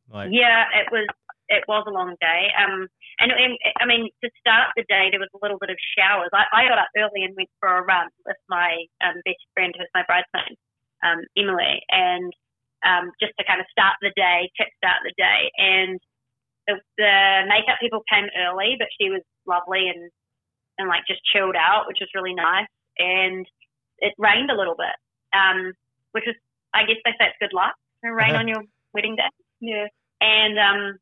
Like, 0.08 0.30
Yeah, 0.32 0.64
it 0.80 0.88
was. 0.90 1.06
It 1.48 1.64
was 1.68 1.84
a 1.86 1.90
long 1.90 2.16
day. 2.20 2.48
Um, 2.56 2.88
and, 3.20 3.32
and 3.32 3.58
I 3.80 3.86
mean, 3.86 4.08
to 4.22 4.30
start 4.40 4.72
the 4.76 4.84
day, 4.88 5.08
there 5.10 5.20
was 5.20 5.32
a 5.34 5.42
little 5.42 5.58
bit 5.58 5.70
of 5.70 5.76
showers. 5.96 6.30
I, 6.32 6.44
I 6.52 6.68
got 6.68 6.78
up 6.78 6.92
early 6.96 7.24
and 7.24 7.36
went 7.36 7.50
for 7.60 7.68
a 7.68 7.82
run 7.82 8.08
with 8.26 8.40
my 8.48 8.86
um, 9.04 9.20
best 9.24 9.42
friend, 9.54 9.74
who's 9.76 9.90
my 9.94 10.04
bridesmaid, 10.06 10.56
um, 11.04 11.24
Emily, 11.36 11.82
and 11.90 12.32
um, 12.84 13.12
just 13.20 13.32
to 13.38 13.44
kind 13.44 13.60
of 13.60 13.66
start 13.70 13.96
the 14.00 14.12
day, 14.16 14.50
kick 14.56 14.72
start 14.78 15.04
the 15.04 15.14
day. 15.16 15.50
And 15.58 16.00
the, 16.66 16.80
the 16.98 17.46
makeup 17.48 17.78
people 17.80 18.02
came 18.10 18.26
early, 18.38 18.76
but 18.78 18.88
she 18.98 19.10
was 19.10 19.22
lovely 19.46 19.88
and 19.88 20.10
and 20.78 20.88
like 20.88 21.06
just 21.06 21.20
chilled 21.24 21.56
out, 21.56 21.84
which 21.86 21.98
was 22.00 22.08
really 22.14 22.34
nice. 22.34 22.70
And 22.98 23.46
it 23.98 24.14
rained 24.18 24.50
a 24.50 24.56
little 24.56 24.74
bit, 24.74 24.96
um, 25.36 25.72
which 26.12 26.26
is, 26.26 26.34
I 26.74 26.84
guess 26.84 26.96
they 27.04 27.12
say 27.12 27.28
it's 27.28 27.40
good 27.40 27.52
luck. 27.52 27.74
to 28.04 28.12
rain 28.12 28.34
on 28.34 28.48
your 28.48 28.62
wedding 28.94 29.16
day. 29.16 29.30
yeah. 29.60 29.86
And 30.20 30.58
um, 30.58 30.98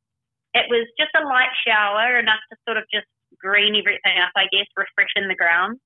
it 0.54 0.66
was 0.68 0.86
just 0.98 1.14
a 1.14 1.26
light 1.26 1.52
shower, 1.62 2.18
enough 2.18 2.42
to 2.50 2.56
sort 2.66 2.76
of 2.76 2.84
just 2.90 3.06
green 3.38 3.78
everything 3.78 4.18
up, 4.18 4.34
I 4.34 4.50
guess, 4.50 4.66
refreshen 4.74 5.30
the 5.30 5.38
ground. 5.38 5.78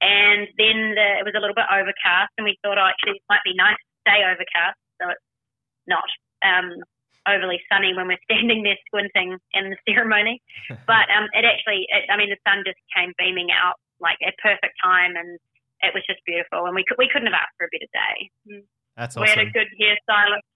And 0.00 0.46
then 0.60 0.94
the, 0.94 1.08
it 1.20 1.24
was 1.24 1.34
a 1.34 1.40
little 1.40 1.56
bit 1.56 1.66
overcast, 1.72 2.30
and 2.36 2.44
we 2.44 2.60
thought, 2.60 2.76
oh, 2.76 2.86
actually, 2.86 3.18
it 3.18 3.26
might 3.32 3.42
be 3.42 3.56
nice 3.56 3.80
to 3.80 3.94
stay 4.04 4.20
overcast, 4.22 4.78
so 5.00 5.08
it's 5.08 5.28
not 5.88 6.06
um, 6.44 6.76
overly 7.24 7.58
sunny 7.72 7.96
when 7.96 8.06
we're 8.06 8.20
standing 8.28 8.62
there 8.62 8.78
squinting 8.86 9.40
in 9.56 9.72
the 9.72 9.78
ceremony. 9.88 10.42
but 10.86 11.08
um, 11.10 11.32
it 11.32 11.48
actually, 11.48 11.88
it, 11.88 12.06
I 12.12 12.16
mean, 12.20 12.30
the 12.30 12.40
sun 12.44 12.62
just 12.62 12.78
came 12.92 13.16
beaming 13.18 13.48
out 13.50 13.80
like 13.98 14.20
at 14.20 14.36
perfect 14.38 14.76
time, 14.84 15.16
and 15.16 15.40
it 15.80 15.96
was 15.96 16.04
just 16.04 16.20
beautiful. 16.28 16.68
And 16.68 16.76
we 16.76 16.84
could, 16.84 17.00
we 17.00 17.08
couldn't 17.08 17.32
have 17.32 17.40
asked 17.40 17.56
for 17.56 17.66
a 17.66 17.72
better 17.72 17.90
day. 17.90 18.16
that's 18.96 19.16
awesome. 19.16 19.24
We 19.24 19.32
had 19.32 19.40
a 19.40 19.50
good 19.50 19.70
hairstylist. 19.80 20.46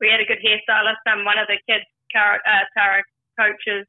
We 0.00 0.12
had 0.12 0.20
a 0.20 0.28
good 0.28 0.44
hairstylist. 0.44 1.00
Um, 1.08 1.24
one 1.24 1.40
of 1.40 1.48
the 1.48 1.56
kids, 1.64 1.88
Uh, 2.14 2.64
Tara, 2.76 3.02
coaches. 3.38 3.86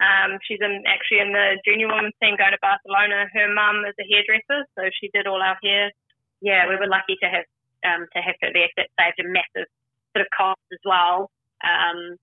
Um, 0.00 0.38
she's 0.48 0.58
in, 0.60 0.82
actually 0.88 1.20
in 1.20 1.32
the 1.32 1.60
junior 1.64 1.88
women's 1.88 2.16
team 2.22 2.36
going 2.40 2.56
to 2.56 2.62
Barcelona. 2.64 3.28
Her 3.32 3.52
mum 3.52 3.84
is 3.84 3.94
a 4.00 4.06
hairdresser, 4.08 4.64
so 4.72 4.88
she 4.96 5.10
did 5.12 5.26
all 5.26 5.42
our 5.42 5.58
hair. 5.62 5.92
yeah, 6.40 6.68
we 6.68 6.76
were 6.76 6.88
lucky 6.88 7.16
to 7.20 7.28
have 7.28 7.44
um, 7.84 8.06
to 8.16 8.20
have 8.20 8.36
her 8.40 8.50
there. 8.52 8.68
That 8.76 8.88
saved 8.98 9.20
a 9.20 9.28
massive 9.28 9.68
sort 10.16 10.24
of 10.24 10.28
cost 10.36 10.64
as 10.72 10.80
well. 10.84 11.30
Um, 11.60 12.16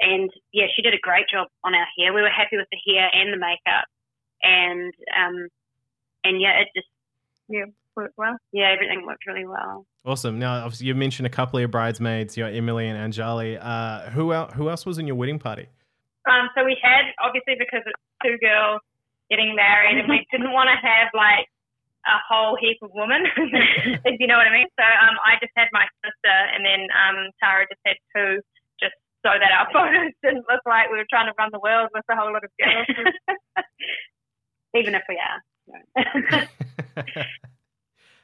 and 0.00 0.30
yeah, 0.52 0.66
she 0.74 0.82
did 0.82 0.94
a 0.94 0.98
great 0.98 1.28
job 1.30 1.46
on 1.62 1.74
our 1.74 1.86
hair. 1.96 2.12
We 2.12 2.22
were 2.22 2.30
happy 2.34 2.56
with 2.56 2.66
the 2.70 2.82
hair 2.92 3.08
and 3.14 3.32
the 3.32 3.38
makeup, 3.38 3.86
and 4.42 4.92
um, 5.14 5.46
and 6.24 6.40
yeah, 6.40 6.58
it 6.60 6.68
just 6.74 6.88
yeah 7.48 7.66
Worked 7.94 8.16
well. 8.16 8.38
yeah, 8.52 8.72
everything 8.72 9.06
worked 9.06 9.26
really 9.26 9.46
well. 9.46 9.86
Awesome. 10.04 10.38
Now, 10.38 10.64
obviously, 10.64 10.88
you 10.88 10.94
mentioned 10.94 11.26
a 11.26 11.30
couple 11.30 11.58
of 11.58 11.60
your 11.60 11.68
bridesmaids. 11.68 12.36
You 12.36 12.44
got 12.44 12.54
Emily 12.54 12.88
and 12.88 12.98
Anjali. 12.98 13.58
Uh, 13.60 14.10
who 14.10 14.32
else? 14.32 14.52
Who 14.54 14.68
else 14.68 14.84
was 14.84 14.98
in 14.98 15.06
your 15.06 15.14
wedding 15.14 15.38
party? 15.38 15.68
Um, 16.28 16.50
so 16.56 16.64
we 16.64 16.76
had 16.82 17.14
obviously 17.22 17.54
because 17.58 17.82
it's 17.86 18.02
two 18.22 18.38
girls 18.38 18.80
getting 19.30 19.54
married, 19.54 19.98
and 19.98 20.08
we 20.08 20.26
didn't 20.32 20.52
want 20.52 20.70
to 20.74 20.78
have 20.78 21.08
like 21.14 21.46
a 22.06 22.18
whole 22.26 22.58
heap 22.58 22.78
of 22.82 22.90
women, 22.94 23.22
if 24.04 24.18
you 24.18 24.26
know 24.26 24.36
what 24.36 24.46
I 24.46 24.52
mean. 24.52 24.66
So 24.74 24.82
um, 24.82 25.14
I 25.22 25.38
just 25.38 25.54
had 25.54 25.70
my 25.70 25.86
sister, 26.02 26.34
and 26.50 26.66
then 26.66 26.90
um, 26.90 27.30
Tara 27.38 27.66
just 27.70 27.80
had 27.86 27.94
two, 28.10 28.42
just 28.82 28.98
so 29.22 29.30
that 29.38 29.54
our 29.54 29.70
photos 29.74 30.10
didn't 30.22 30.46
look 30.50 30.66
like 30.66 30.90
we 30.90 30.98
were 30.98 31.06
trying 31.10 31.30
to 31.30 31.34
run 31.38 31.50
the 31.52 31.62
world 31.62 31.90
with 31.94 32.02
a 32.10 32.16
whole 32.18 32.32
lot 32.32 32.42
of 32.42 32.50
girls. 32.58 32.90
Even 34.74 34.94
if 34.94 35.02
we 35.08 35.20
are. 35.20 35.38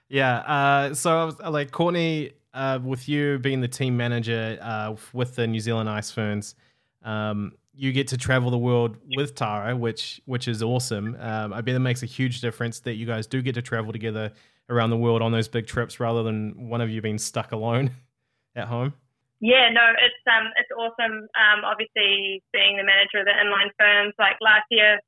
Yeah. 0.09 0.39
Uh, 0.39 0.95
so, 0.95 1.19
I 1.19 1.25
was, 1.25 1.37
uh, 1.43 1.51
like 1.51 1.71
Courtney, 1.71 2.33
uh, 2.55 2.79
with 2.83 3.09
you 3.09 3.39
being 3.39 3.61
the 3.61 3.69
team 3.69 3.97
manager 3.97 4.59
uh, 4.61 4.95
with 5.13 5.37
the 5.37 5.47
New 5.47 5.61
Zealand 5.61 5.89
Ice 5.89 6.11
Ferns, 6.11 6.55
um, 7.03 7.53
you 7.75 7.93
get 7.93 8.09
to 8.09 8.17
travel 8.17 8.51
the 8.51 8.59
world 8.59 8.97
with 9.17 9.35
Tara, 9.35 9.77
which 9.77 10.21
which 10.25 10.49
is 10.49 10.63
awesome. 10.63 11.17
Um, 11.21 11.53
I 11.53 11.61
bet 11.61 11.77
it 11.77 11.79
makes 11.79 12.03
a 12.03 12.07
huge 12.07 12.41
difference 12.41 12.81
that 12.81 12.95
you 12.95 13.07
guys 13.07 13.27
do 13.27 13.41
get 13.41 13.55
to 13.55 13.63
travel 13.63 13.93
together 13.93 14.33
around 14.69 14.91
the 14.91 14.97
world 14.97 15.23
on 15.23 15.31
those 15.31 15.49
big 15.49 15.67
trips 15.67 16.01
rather 16.01 16.23
than 16.23 16.69
one 16.69 16.81
of 16.81 16.91
you 16.91 17.01
being 17.01 17.19
stuck 17.19 17.53
alone 17.53 17.91
at 18.57 18.67
home. 18.67 18.95
Yeah, 19.41 19.71
no, 19.71 19.95
it's 19.95 20.23
um, 20.27 20.51
it's 20.59 20.71
awesome. 20.75 21.29
Um, 21.39 21.63
obviously 21.65 22.43
being 22.53 22.77
the 22.77 22.83
manager 22.83 23.23
of 23.23 23.27
the 23.27 23.37
inline 23.39 23.71
ferns. 23.79 24.15
Like 24.19 24.37
last 24.41 24.67
year, 24.71 24.99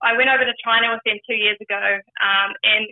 I 0.00 0.16
went 0.16 0.30
over 0.30 0.44
to 0.44 0.54
China 0.64 0.94
with 0.94 1.02
them 1.04 1.18
two 1.28 1.34
years 1.34 1.58
ago, 1.60 1.98
um, 2.22 2.54
and 2.62 2.86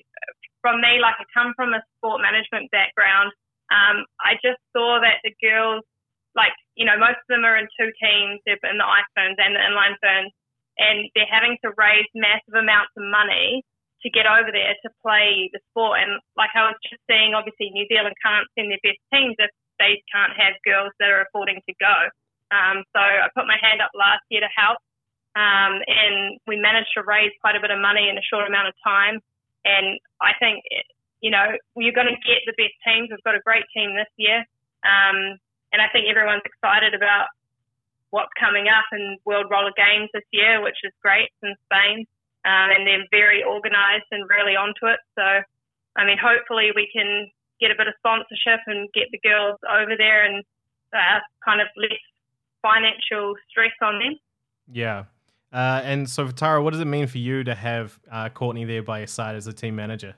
from 0.60 0.80
me, 0.80 0.98
like 0.98 1.16
I 1.18 1.26
come 1.34 1.54
from 1.54 1.74
a 1.74 1.82
sport 1.98 2.20
management 2.20 2.70
background, 2.70 3.32
um, 3.68 4.04
I 4.20 4.40
just 4.40 4.60
saw 4.72 5.00
that 5.00 5.20
the 5.24 5.34
girls, 5.42 5.84
like 6.34 6.54
you 6.74 6.86
know, 6.86 6.96
most 6.96 7.20
of 7.20 7.28
them 7.28 7.44
are 7.44 7.58
in 7.58 7.68
two 7.76 7.90
teams, 8.00 8.40
they're 8.46 8.60
in 8.64 8.78
the 8.78 8.86
ice 8.86 9.08
ferns 9.12 9.36
and 9.36 9.54
the 9.54 9.62
inline 9.62 9.96
ferns, 10.00 10.32
and 10.78 11.10
they're 11.14 11.28
having 11.28 11.58
to 11.64 11.74
raise 11.76 12.08
massive 12.14 12.54
amounts 12.54 12.94
of 12.96 13.04
money 13.04 13.66
to 14.02 14.08
get 14.14 14.30
over 14.30 14.54
there 14.54 14.78
to 14.86 14.88
play 15.02 15.50
the 15.50 15.58
sport. 15.70 16.00
And 16.00 16.22
like 16.38 16.54
I 16.54 16.70
was 16.70 16.78
just 16.86 17.02
seeing, 17.10 17.34
obviously 17.34 17.74
New 17.74 17.86
Zealand 17.90 18.14
can't 18.22 18.46
send 18.54 18.70
their 18.70 18.82
best 18.86 19.02
teams 19.10 19.34
if 19.42 19.50
they 19.82 19.98
can't 20.10 20.34
have 20.38 20.54
girls 20.62 20.94
that 21.02 21.10
are 21.10 21.26
affording 21.26 21.58
to 21.66 21.74
go. 21.82 21.96
Um, 22.54 22.86
so 22.94 23.02
I 23.02 23.28
put 23.34 23.50
my 23.50 23.58
hand 23.60 23.82
up 23.82 23.90
last 23.92 24.24
year 24.30 24.40
to 24.40 24.52
help, 24.54 24.78
um, 25.36 25.82
and 25.84 26.38
we 26.46 26.56
managed 26.56 26.94
to 26.96 27.04
raise 27.04 27.34
quite 27.42 27.58
a 27.58 27.62
bit 27.62 27.74
of 27.74 27.82
money 27.82 28.08
in 28.08 28.16
a 28.16 28.24
short 28.24 28.48
amount 28.48 28.70
of 28.70 28.74
time. 28.80 29.20
And 29.68 30.00
I 30.24 30.32
think, 30.40 30.64
you 31.20 31.30
know, 31.30 31.52
you're 31.76 31.92
going 31.92 32.08
to 32.08 32.24
get 32.24 32.40
the 32.48 32.56
best 32.56 32.76
teams. 32.80 33.12
We've 33.12 33.22
got 33.28 33.36
a 33.36 33.44
great 33.44 33.68
team 33.76 33.92
this 33.92 34.08
year, 34.16 34.40
um, 34.88 35.36
and 35.72 35.84
I 35.84 35.92
think 35.92 36.08
everyone's 36.08 36.46
excited 36.48 36.94
about 36.96 37.28
what's 38.10 38.32
coming 38.40 38.68
up 38.72 38.88
in 38.92 39.18
World 39.24 39.46
Roller 39.50 39.76
Games 39.76 40.08
this 40.14 40.24
year, 40.32 40.62
which 40.62 40.80
is 40.84 40.92
great 41.02 41.28
in 41.42 41.54
Spain. 41.68 42.06
Um, 42.44 42.70
and 42.72 42.86
they're 42.86 43.04
very 43.10 43.44
organised 43.44 44.08
and 44.10 44.24
really 44.30 44.56
onto 44.56 44.86
it. 44.86 45.00
So, 45.18 45.42
I 45.96 46.06
mean, 46.06 46.16
hopefully 46.16 46.70
we 46.74 46.88
can 46.88 47.28
get 47.60 47.70
a 47.70 47.76
bit 47.76 47.88
of 47.88 47.94
sponsorship 47.98 48.60
and 48.66 48.88
get 48.94 49.08
the 49.12 49.20
girls 49.20 49.58
over 49.68 49.96
there 49.98 50.24
and 50.24 50.44
uh, 50.94 51.20
kind 51.44 51.60
of 51.60 51.66
less 51.76 52.00
financial 52.62 53.34
stress 53.50 53.74
on 53.82 53.98
them. 53.98 54.16
Yeah. 54.70 55.04
Uh, 55.52 55.80
and 55.82 56.08
so, 56.08 56.28
Tara, 56.28 56.62
what 56.62 56.72
does 56.72 56.80
it 56.80 56.86
mean 56.86 57.06
for 57.06 57.18
you 57.18 57.42
to 57.44 57.54
have 57.54 57.98
uh, 58.10 58.28
Courtney 58.28 58.64
there 58.64 58.82
by 58.82 58.98
your 58.98 59.06
side 59.06 59.34
as 59.34 59.46
a 59.46 59.52
team 59.52 59.76
manager? 59.76 60.14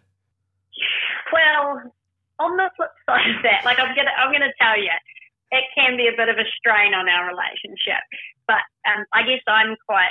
Well, 1.32 1.92
on 2.40 2.56
the 2.56 2.70
flip 2.76 2.90
side 3.08 3.30
of 3.30 3.42
that, 3.42 3.64
like 3.64 3.78
I'm 3.78 3.94
gonna, 3.94 4.14
I'm 4.18 4.32
gonna 4.32 4.52
tell 4.60 4.76
you, 4.76 4.90
it 5.52 5.64
can 5.74 5.96
be 5.96 6.08
a 6.08 6.16
bit 6.16 6.28
of 6.28 6.38
a 6.38 6.46
strain 6.58 6.94
on 6.94 7.08
our 7.08 7.30
relationship. 7.30 8.02
But 8.46 8.62
um, 8.86 9.06
I 9.14 9.22
guess 9.22 9.42
I'm 9.46 9.76
quite, 9.86 10.10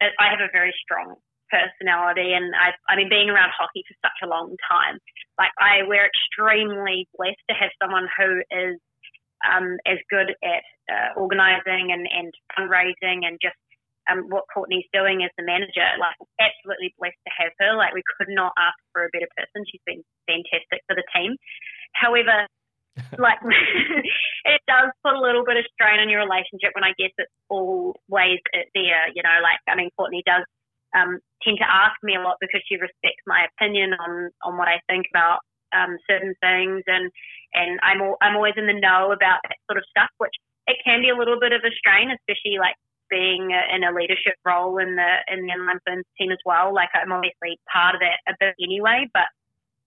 I 0.00 0.30
have 0.30 0.42
a 0.42 0.50
very 0.52 0.74
strong 0.82 1.18
personality, 1.50 2.32
and 2.32 2.54
I've, 2.54 2.78
I 2.88 2.94
mean, 2.94 3.10
being 3.10 3.30
around 3.30 3.50
hockey 3.50 3.82
for 3.86 3.94
such 3.98 4.18
a 4.22 4.30
long 4.30 4.54
time, 4.70 4.98
like 5.38 5.50
I, 5.58 5.82
we're 5.86 6.06
extremely 6.06 7.08
blessed 7.18 7.42
to 7.50 7.54
have 7.58 7.70
someone 7.82 8.06
who 8.14 8.42
is 8.50 8.78
um, 9.42 9.78
as 9.86 9.98
good 10.10 10.34
at 10.42 10.62
uh, 10.86 11.18
organising 11.18 11.90
and, 11.90 12.06
and 12.06 12.30
fundraising 12.54 13.26
and 13.26 13.38
just 13.42 13.58
um, 14.10 14.26
what 14.30 14.44
Courtney's 14.52 14.88
doing 14.92 15.22
as 15.22 15.30
the 15.36 15.44
manager. 15.44 15.86
Like, 15.98 16.16
absolutely 16.40 16.94
blessed 16.98 17.20
to 17.26 17.32
have 17.38 17.52
her. 17.60 17.76
Like, 17.76 17.94
we 17.94 18.02
could 18.18 18.30
not 18.30 18.52
ask 18.58 18.78
for 18.92 19.04
a 19.04 19.12
better 19.12 19.28
person. 19.36 19.66
She's 19.68 19.84
been 19.86 20.02
fantastic 20.26 20.82
for 20.86 20.96
the 20.96 21.06
team. 21.14 21.36
However, 21.94 22.46
like, 23.18 23.40
it 24.52 24.60
does 24.68 24.90
put 25.04 25.14
a 25.16 25.22
little 25.22 25.44
bit 25.44 25.56
of 25.56 25.64
strain 25.72 26.00
on 26.00 26.10
your 26.10 26.24
relationship 26.24 26.74
when 26.74 26.84
I 26.84 26.96
guess 26.98 27.14
it's 27.16 27.32
always 27.48 28.40
there. 28.74 29.04
You 29.14 29.22
know, 29.22 29.38
like, 29.40 29.60
I 29.68 29.76
mean, 29.76 29.90
Courtney 29.96 30.22
does 30.26 30.44
um, 30.92 31.18
tend 31.40 31.58
to 31.58 31.68
ask 31.68 31.96
me 32.02 32.16
a 32.16 32.22
lot 32.22 32.36
because 32.40 32.60
she 32.68 32.76
respects 32.76 33.24
my 33.26 33.48
opinion 33.48 33.96
on 33.96 34.28
on 34.44 34.58
what 34.58 34.68
I 34.68 34.80
think 34.88 35.06
about 35.08 35.40
um, 35.72 35.96
certain 36.04 36.36
things, 36.44 36.84
and 36.86 37.08
and 37.54 37.80
I'm 37.80 38.00
all, 38.02 38.16
I'm 38.20 38.36
always 38.36 38.56
in 38.56 38.68
the 38.68 38.76
know 38.76 39.12
about 39.12 39.40
that 39.48 39.56
sort 39.68 39.80
of 39.80 39.88
stuff, 39.88 40.12
which 40.18 40.36
it 40.68 40.76
can 40.84 41.00
be 41.00 41.08
a 41.08 41.16
little 41.16 41.40
bit 41.40 41.52
of 41.52 41.64
a 41.64 41.72
strain, 41.72 42.12
especially 42.12 42.60
like 42.60 42.76
being 43.12 43.52
in 43.52 43.84
a 43.84 43.92
leadership 43.92 44.40
role 44.48 44.80
in 44.80 44.96
the 44.96 45.12
in 45.28 45.44
the 45.44 45.80
ferns 45.84 46.08
team 46.16 46.32
as 46.32 46.40
well. 46.48 46.72
Like 46.72 46.88
I'm 46.96 47.12
obviously 47.12 47.60
part 47.68 47.94
of 47.94 48.00
that 48.00 48.24
a 48.24 48.32
bit 48.40 48.56
anyway, 48.56 49.04
but 49.12 49.28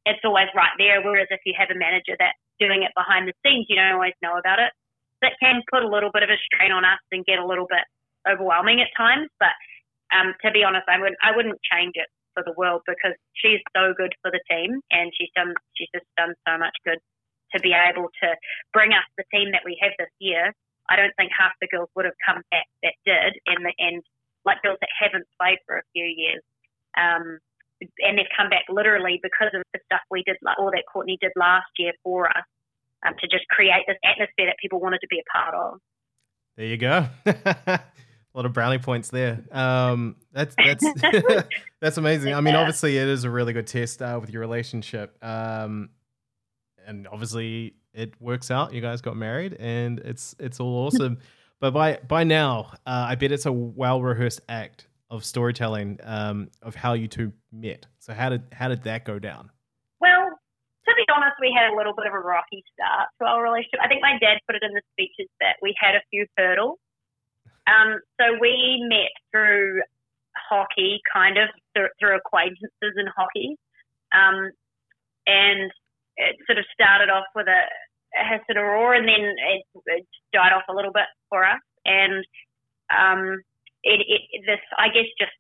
it's 0.06 0.22
always 0.22 0.54
right 0.54 0.78
there. 0.78 1.02
Whereas 1.02 1.34
if 1.34 1.42
you 1.50 1.58
have 1.58 1.74
a 1.74 1.78
manager 1.78 2.14
that's 2.14 2.38
doing 2.62 2.86
it 2.86 2.94
behind 2.94 3.26
the 3.26 3.34
scenes, 3.42 3.66
you 3.66 3.76
don't 3.76 3.98
always 3.98 4.14
know 4.22 4.38
about 4.38 4.62
it. 4.62 4.70
That 5.26 5.42
can 5.42 5.66
put 5.74 5.82
a 5.82 5.90
little 5.90 6.14
bit 6.14 6.22
of 6.22 6.30
a 6.30 6.38
strain 6.46 6.70
on 6.70 6.86
us 6.86 7.02
and 7.10 7.26
get 7.26 7.42
a 7.42 7.48
little 7.50 7.66
bit 7.66 7.82
overwhelming 8.30 8.86
at 8.86 8.94
times. 8.94 9.34
But 9.42 9.58
um, 10.14 10.38
to 10.46 10.54
be 10.54 10.62
honest, 10.62 10.86
I 10.86 11.02
wouldn't 11.02 11.18
I 11.26 11.34
wouldn't 11.34 11.58
change 11.66 11.98
it 11.98 12.08
for 12.38 12.46
the 12.46 12.54
world 12.54 12.86
because 12.86 13.18
she's 13.34 13.64
so 13.74 13.98
good 13.98 14.14
for 14.22 14.30
the 14.30 14.44
team 14.46 14.78
and 14.94 15.10
she's 15.18 15.34
done 15.34 15.58
she's 15.74 15.90
just 15.96 16.06
done 16.14 16.38
so 16.46 16.62
much 16.62 16.76
good 16.86 17.02
to 17.56 17.58
be 17.64 17.72
able 17.72 18.12
to 18.22 18.28
bring 18.76 18.92
us 18.92 19.08
the 19.18 19.24
team 19.34 19.52
that 19.56 19.64
we 19.66 19.80
have 19.82 19.96
this 19.98 20.12
year. 20.20 20.54
I 20.90 20.96
don't 20.96 21.14
think 21.18 21.32
half 21.38 21.54
the 21.62 21.68
girls 21.68 21.90
would 21.96 22.06
have 22.06 22.18
come 22.26 22.44
back 22.52 22.68
that 22.84 22.94
did, 23.06 23.42
and 23.46 23.66
the 23.66 23.74
and 23.78 24.04
like 24.46 24.62
girls 24.62 24.78
that 24.82 24.90
haven't 24.94 25.26
played 25.42 25.58
for 25.66 25.78
a 25.78 25.84
few 25.94 26.06
years. 26.06 26.42
Um, 26.98 27.40
and 28.00 28.18
they've 28.18 28.32
come 28.38 28.50
back 28.50 28.66
literally 28.70 29.20
because 29.22 29.52
of 29.54 29.62
the 29.74 29.80
stuff 29.86 30.02
we 30.10 30.24
did, 30.24 30.38
all 30.58 30.72
that 30.72 30.84
Courtney 30.92 31.18
did 31.20 31.32
last 31.36 31.68
year 31.78 31.92
for 32.04 32.30
us, 32.30 32.46
um, 33.06 33.16
to 33.20 33.28
just 33.28 33.48
create 33.50 33.84
this 33.88 33.98
atmosphere 34.04 34.48
that 34.48 34.56
people 34.62 34.80
wanted 34.80 35.00
to 35.02 35.08
be 35.10 35.20
a 35.20 35.38
part 35.38 35.54
of. 35.54 35.80
There 36.56 36.66
you 36.66 36.78
go. 36.78 37.08
a 37.26 37.82
lot 38.34 38.46
of 38.46 38.54
brownie 38.54 38.78
points 38.78 39.10
there. 39.10 39.44
Um, 39.52 40.16
that's 40.32 40.56
that's 40.56 40.86
that's 41.82 41.98
amazing. 41.98 42.34
I 42.34 42.42
mean, 42.42 42.56
obviously, 42.56 42.98
it 42.98 43.08
is 43.08 43.24
a 43.24 43.30
really 43.30 43.54
good 43.54 43.68
test 43.68 44.02
uh, 44.02 44.18
with 44.20 44.30
your 44.30 44.42
relationship, 44.42 45.18
um, 45.24 45.90
and 46.86 47.08
obviously, 47.08 47.76
it 47.94 48.14
works 48.20 48.52
out. 48.52 48.74
You 48.74 48.82
guys 48.82 49.02
got 49.02 49.16
married, 49.18 49.54
and 49.60 50.00
it's 50.00 50.36
it's 50.40 50.60
all 50.60 50.88
awesome. 50.88 51.20
but 51.60 51.72
by 51.72 52.00
by 52.08 52.24
now, 52.24 52.72
uh, 52.86 53.08
I 53.10 53.16
bet 53.16 53.32
it's 53.32 53.46
a 53.46 53.52
well 53.52 54.02
rehearsed 54.02 54.42
act 54.50 54.88
of 55.10 55.24
storytelling 55.24 56.00
um, 56.04 56.50
of 56.62 56.76
how 56.76 56.94
you 56.94 57.08
two 57.08 57.32
met. 57.52 57.86
So 58.00 58.14
how 58.14 58.30
did 58.30 58.44
how 58.52 58.68
did 58.68 58.84
that 58.84 59.06
go 59.06 59.20
down? 59.20 59.52
Well, 60.00 60.30
to 60.88 60.94
be 60.96 61.06
honest, 61.14 61.36
we 61.40 61.56
had 61.56 61.72
a 61.72 61.76
little 61.76 61.94
bit 61.94 62.06
of 62.08 62.14
a 62.14 62.20
rocky 62.20 62.64
start 62.74 63.10
to 63.20 63.28
our 63.28 63.44
relationship. 63.44 63.80
I 63.82 63.88
think 63.88 64.02
my 64.02 64.18
dad 64.20 64.40
put 64.48 64.56
it 64.56 64.64
in 64.64 64.74
the 64.74 64.82
speeches 64.94 65.30
that 65.42 65.58
we 65.62 65.74
had 65.80 65.96
a 65.96 66.02
few 66.10 66.26
hurdles. 66.38 66.80
Um, 67.68 68.00
so 68.22 68.38
we 68.40 68.86
met 68.88 69.10
through 69.32 69.82
hockey, 70.36 71.02
kind 71.12 71.38
of 71.38 71.50
through, 71.74 71.90
through 72.00 72.18
acquaintances 72.18 72.94
in 72.96 73.08
hockey, 73.16 73.58
um, 74.14 74.52
and 75.26 75.72
it 76.18 76.36
sort 76.46 76.58
of 76.58 76.66
started 76.74 77.10
off 77.10 77.26
with 77.36 77.48
a, 77.48 77.62
a 78.20 78.24
Hassett 78.24 78.58
Aurora, 78.58 79.00
and 79.00 79.08
then 79.08 79.24
it, 79.24 79.64
it 79.88 80.08
died 80.34 80.54
off 80.54 80.68
a 80.70 80.76
little 80.76 80.92
bit 80.94 81.10
for 81.30 81.44
us. 81.44 81.62
And 81.86 82.26
um, 82.90 83.42
it, 83.84 84.02
it 84.08 84.46
this 84.46 84.64
I 84.78 84.88
guess 84.90 85.10
just 85.20 85.38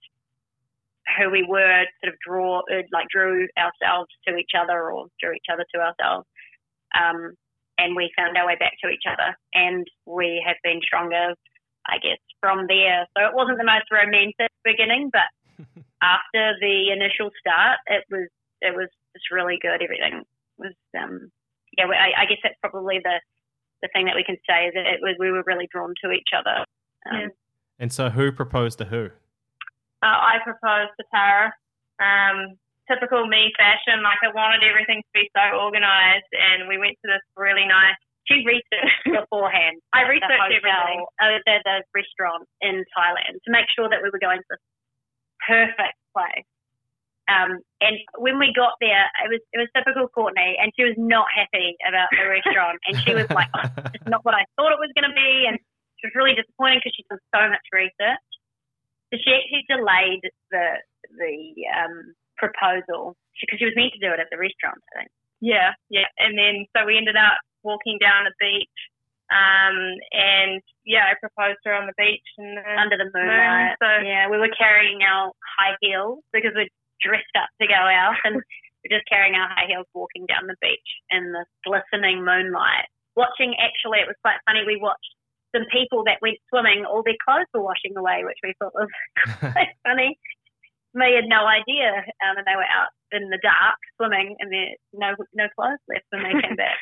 who 1.17 1.29
we 1.29 1.45
were 1.47 1.85
sort 2.01 2.13
of 2.13 2.19
draw 2.25 2.59
uh, 2.59 2.85
like 2.91 3.07
drew 3.09 3.47
ourselves 3.57 4.09
to 4.27 4.35
each 4.37 4.51
other 4.57 4.91
or 4.91 5.07
drew 5.21 5.33
each 5.33 5.51
other 5.51 5.65
to 5.73 5.81
ourselves. 5.81 6.27
Um, 6.95 7.33
and 7.77 7.95
we 7.95 8.11
found 8.15 8.37
our 8.37 8.47
way 8.47 8.55
back 8.55 8.73
to 8.83 8.89
each 8.89 9.03
other 9.03 9.35
and 9.53 9.85
we 10.05 10.41
have 10.45 10.55
been 10.63 10.79
stronger, 10.81 11.35
I 11.85 11.97
guess, 11.99 12.21
from 12.39 12.67
there. 12.67 13.05
So 13.17 13.25
it 13.27 13.35
wasn't 13.35 13.57
the 13.57 13.67
most 13.67 13.91
romantic 13.91 14.51
beginning, 14.63 15.11
but 15.11 15.27
after 16.01 16.55
the 16.61 16.91
initial 16.91 17.31
start, 17.39 17.79
it 17.87 18.05
was 18.09 18.29
it 18.61 18.73
was 18.73 18.89
just 19.13 19.31
really 19.31 19.59
good. 19.61 19.81
Everything 19.83 20.23
was 20.57 20.73
um, 20.97 21.31
yeah. 21.77 21.85
I, 21.85 22.23
I 22.23 22.25
guess 22.25 22.39
that's 22.43 22.59
probably 22.61 22.99
the 23.03 23.19
the 23.81 23.89
thing 23.93 24.05
that 24.05 24.15
we 24.15 24.23
can 24.23 24.37
say 24.47 24.67
is 24.67 24.73
that 24.73 24.87
it 24.87 24.99
was 25.01 25.15
we 25.19 25.31
were 25.31 25.43
really 25.45 25.67
drawn 25.71 25.93
to 26.03 26.11
each 26.11 26.29
other. 26.35 26.65
Um, 27.05 27.19
yeah. 27.19 27.27
And 27.79 27.91
so, 27.91 28.09
who 28.09 28.31
proposed 28.31 28.77
to 28.79 28.85
who? 28.85 29.11
Uh, 30.03 30.19
I 30.21 30.39
proposed 30.43 30.95
to 30.99 31.03
Tara. 31.11 31.51
Um, 31.99 32.55
typical 32.87 33.27
me 33.27 33.51
fashion, 33.57 34.03
like 34.05 34.21
I 34.23 34.31
wanted 34.31 34.63
everything 34.63 35.01
to 35.01 35.11
be 35.13 35.27
so 35.33 35.57
organised, 35.57 36.29
and 36.31 36.69
we 36.69 36.77
went 36.77 36.95
to 37.03 37.07
this 37.11 37.23
really 37.35 37.67
nice. 37.67 37.97
She 38.25 38.41
researched 38.45 39.05
beforehand. 39.05 39.81
I 39.93 40.07
researched 40.09 40.33
the 40.33 40.61
hotel, 40.61 40.65
everything. 40.65 40.99
Uh, 41.21 41.37
the, 41.45 41.55
the 41.65 41.77
restaurant 41.93 42.47
in 42.61 42.81
Thailand 42.95 43.37
to 43.45 43.49
make 43.53 43.69
sure 43.73 43.89
that 43.89 44.01
we 44.01 44.09
were 44.09 44.21
going 44.21 44.41
to 44.41 44.49
this 44.49 44.63
perfect 45.45 45.97
place. 46.13 46.47
Um, 47.25 47.57
and 47.81 47.97
when 48.21 48.37
we 48.37 48.53
got 48.53 48.77
there, 48.77 49.09
it 49.25 49.29
was 49.33 49.41
it 49.53 49.57
was 49.57 49.69
typical 49.73 50.07
Courtney, 50.13 50.57
and 50.61 50.69
she 50.77 50.85
was 50.85 50.93
not 50.97 51.25
happy 51.33 51.73
about 51.81 52.09
the 52.13 52.21
restaurant, 52.21 52.77
and 52.85 53.01
she 53.01 53.17
was 53.17 53.25
like, 53.33 53.49
oh, 53.57 53.65
"It's 53.93 54.05
not 54.05 54.21
what 54.21 54.37
I 54.37 54.45
thought 54.53 54.73
it 54.73 54.81
was 54.81 54.93
going 54.93 55.09
to 55.09 55.17
be," 55.17 55.49
and 55.49 55.57
she 55.97 56.05
was 56.05 56.13
really 56.13 56.37
disappointed 56.37 56.85
because 56.85 56.93
she'd 56.93 57.09
done 57.09 57.25
so 57.33 57.41
much 57.49 57.65
research. 57.73 58.29
So 59.09 59.17
she 59.17 59.33
actually 59.33 59.65
delayed 59.65 60.21
the 60.53 60.67
the 61.17 61.37
um, 61.73 62.13
proposal 62.37 63.17
because 63.41 63.57
she, 63.57 63.65
she 63.65 63.69
was 63.73 63.77
meant 63.77 63.97
to 63.97 64.01
do 64.01 64.13
it 64.13 64.21
at 64.21 64.29
the 64.29 64.37
restaurant. 64.37 64.77
I 64.93 65.09
think. 65.09 65.11
Yeah, 65.41 65.73
yeah, 65.89 66.09
and 66.21 66.37
then 66.37 66.69
so 66.77 66.85
we 66.85 66.97
ended 66.97 67.17
up 67.17 67.41
walking 67.65 67.97
down 67.97 68.29
the 68.29 68.37
beach, 68.37 68.77
um, 69.33 69.97
and 70.13 70.61
yeah, 70.85 71.09
I 71.09 71.17
proposed 71.17 71.57
to 71.65 71.73
her 71.73 71.77
on 71.81 71.89
the 71.89 71.97
beach 71.97 72.29
and 72.37 72.61
under 72.77 73.01
the 73.01 73.09
moonlight. 73.09 73.81
Moon, 73.81 73.81
so 73.81 73.89
yeah, 74.05 74.29
we 74.29 74.37
were 74.37 74.53
carrying 74.53 75.01
our 75.01 75.33
high 75.41 75.73
heels 75.81 76.21
because 76.29 76.53
we're 76.53 76.69
dressed 77.01 77.35
up 77.37 77.49
to 77.61 77.67
go 77.67 77.77
out, 77.77 78.17
and 78.23 78.35
we're 78.83 78.97
just 78.97 79.09
carrying 79.09 79.35
our 79.35 79.49
high 79.49 79.67
heels 79.67 79.87
walking 79.93 80.25
down 80.25 80.47
the 80.47 80.59
beach 80.61 80.89
in 81.09 81.31
the 81.31 81.45
glistening 81.65 82.23
moonlight. 82.23 82.87
Watching, 83.15 83.55
actually, 83.59 84.03
it 84.03 84.11
was 84.11 84.19
quite 84.21 84.43
funny. 84.45 84.67
We 84.67 84.75
watched 84.75 85.15
some 85.55 85.65
people 85.71 86.03
that 86.03 86.19
went 86.21 86.37
swimming, 86.51 86.83
all 86.83 87.03
their 87.03 87.19
clothes 87.23 87.47
were 87.53 87.63
washing 87.63 87.95
away, 87.95 88.27
which 88.27 88.39
we 88.43 88.53
thought 88.59 88.75
was 88.75 88.91
quite 89.39 89.71
funny. 89.87 90.19
Me 90.93 91.15
had 91.15 91.27
no 91.27 91.43
idea, 91.47 91.91
um, 92.23 92.39
and 92.39 92.47
they 92.47 92.55
were 92.55 92.71
out 92.71 92.91
in 93.11 93.27
the 93.29 93.39
dark 93.43 93.79
swimming, 93.95 94.35
and 94.39 94.51
there 94.51 94.75
no 94.95 95.11
no 95.35 95.47
clothes 95.55 95.83
left 95.91 96.07
when 96.11 96.23
they 96.23 96.39
came 96.39 96.55
back. 96.55 96.79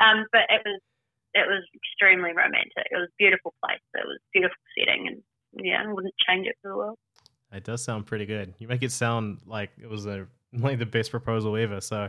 um, 0.00 0.28
but 0.32 0.44
it 0.52 0.60
was 0.64 0.80
it 1.32 1.48
was 1.48 1.64
extremely 1.72 2.36
romantic. 2.36 2.84
It 2.92 3.00
was 3.00 3.08
a 3.08 3.20
beautiful 3.20 3.54
place. 3.64 3.80
It 3.96 4.04
was 4.04 4.20
beautiful 4.32 4.60
setting, 4.76 5.08
and 5.08 5.18
yeah, 5.56 5.82
I 5.82 5.92
wouldn't 5.92 6.14
change 6.20 6.46
it 6.46 6.56
for 6.60 6.68
the 6.68 6.76
world. 6.76 6.98
It 7.54 7.64
does 7.64 7.82
sound 7.82 8.06
pretty 8.06 8.26
good. 8.26 8.54
You 8.58 8.68
make 8.68 8.82
it 8.82 8.92
sound 8.92 9.38
like 9.46 9.70
it 9.80 9.88
was 9.88 10.06
a 10.06 10.26
like 10.52 10.78
the 10.78 10.86
best 10.86 11.10
proposal 11.10 11.56
ever. 11.56 11.80
So 11.80 12.08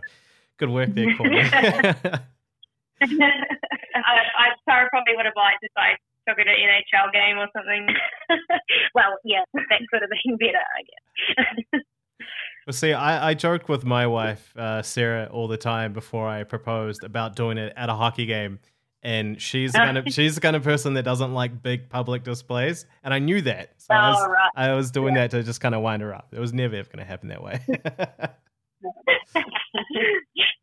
good 0.57 0.69
work 0.69 0.89
there, 0.93 1.15
Courtney. 1.17 1.39
I, 1.41 2.19
I 3.01 4.47
Sarah 4.67 4.89
probably 4.89 5.15
would 5.15 5.25
have 5.25 5.35
liked 5.35 5.59
if 5.61 5.71
I 5.77 5.95
took 6.27 6.39
it 6.39 6.45
to 6.45 6.49
an 6.49 6.57
NHL 6.57 7.13
game 7.13 7.37
or 7.37 7.47
something. 7.55 7.87
well, 8.95 9.17
yeah, 9.23 9.43
that 9.53 9.81
could 9.91 10.01
have 10.01 10.09
been 10.23 10.37
better, 10.37 10.57
I 10.57 10.81
guess. 10.81 11.81
Well, 12.65 12.73
see, 12.73 12.93
I, 12.93 13.29
I 13.29 13.33
joke 13.35 13.69
with 13.69 13.85
my 13.85 14.07
wife, 14.07 14.51
uh, 14.57 14.81
Sarah, 14.81 15.29
all 15.31 15.47
the 15.47 15.57
time 15.57 15.93
before 15.93 16.27
I 16.27 16.43
proposed 16.43 17.03
about 17.03 17.35
doing 17.35 17.59
it 17.59 17.71
at 17.77 17.89
a 17.89 17.93
hockey 17.93 18.25
game. 18.25 18.57
And 19.05 19.39
she's 19.39 19.71
the 19.71 19.77
kind 19.77 19.99
of 19.99 20.05
she's 20.09 20.33
the 20.33 20.41
kind 20.41 20.55
of 20.55 20.63
person 20.63 20.95
that 20.95 21.03
doesn't 21.03 21.31
like 21.31 21.61
big 21.61 21.89
public 21.89 22.23
displays, 22.23 22.87
and 23.03 23.13
I 23.13 23.19
knew 23.19 23.39
that, 23.43 23.69
so 23.77 23.93
oh, 23.93 23.97
I, 23.97 24.09
was, 24.09 24.27
right. 24.27 24.51
I 24.55 24.73
was 24.73 24.89
doing 24.89 25.13
yeah. 25.15 25.27
that 25.27 25.31
to 25.31 25.43
just 25.43 25.61
kind 25.61 25.75
of 25.75 25.81
wind 25.81 26.01
her 26.01 26.11
up. 26.11 26.29
It 26.31 26.39
was 26.39 26.53
never 26.53 26.75
ever 26.75 26.89
going 26.89 27.05
to 27.05 27.05
happen 27.05 27.29
that 27.29 27.43
way. 27.43 27.61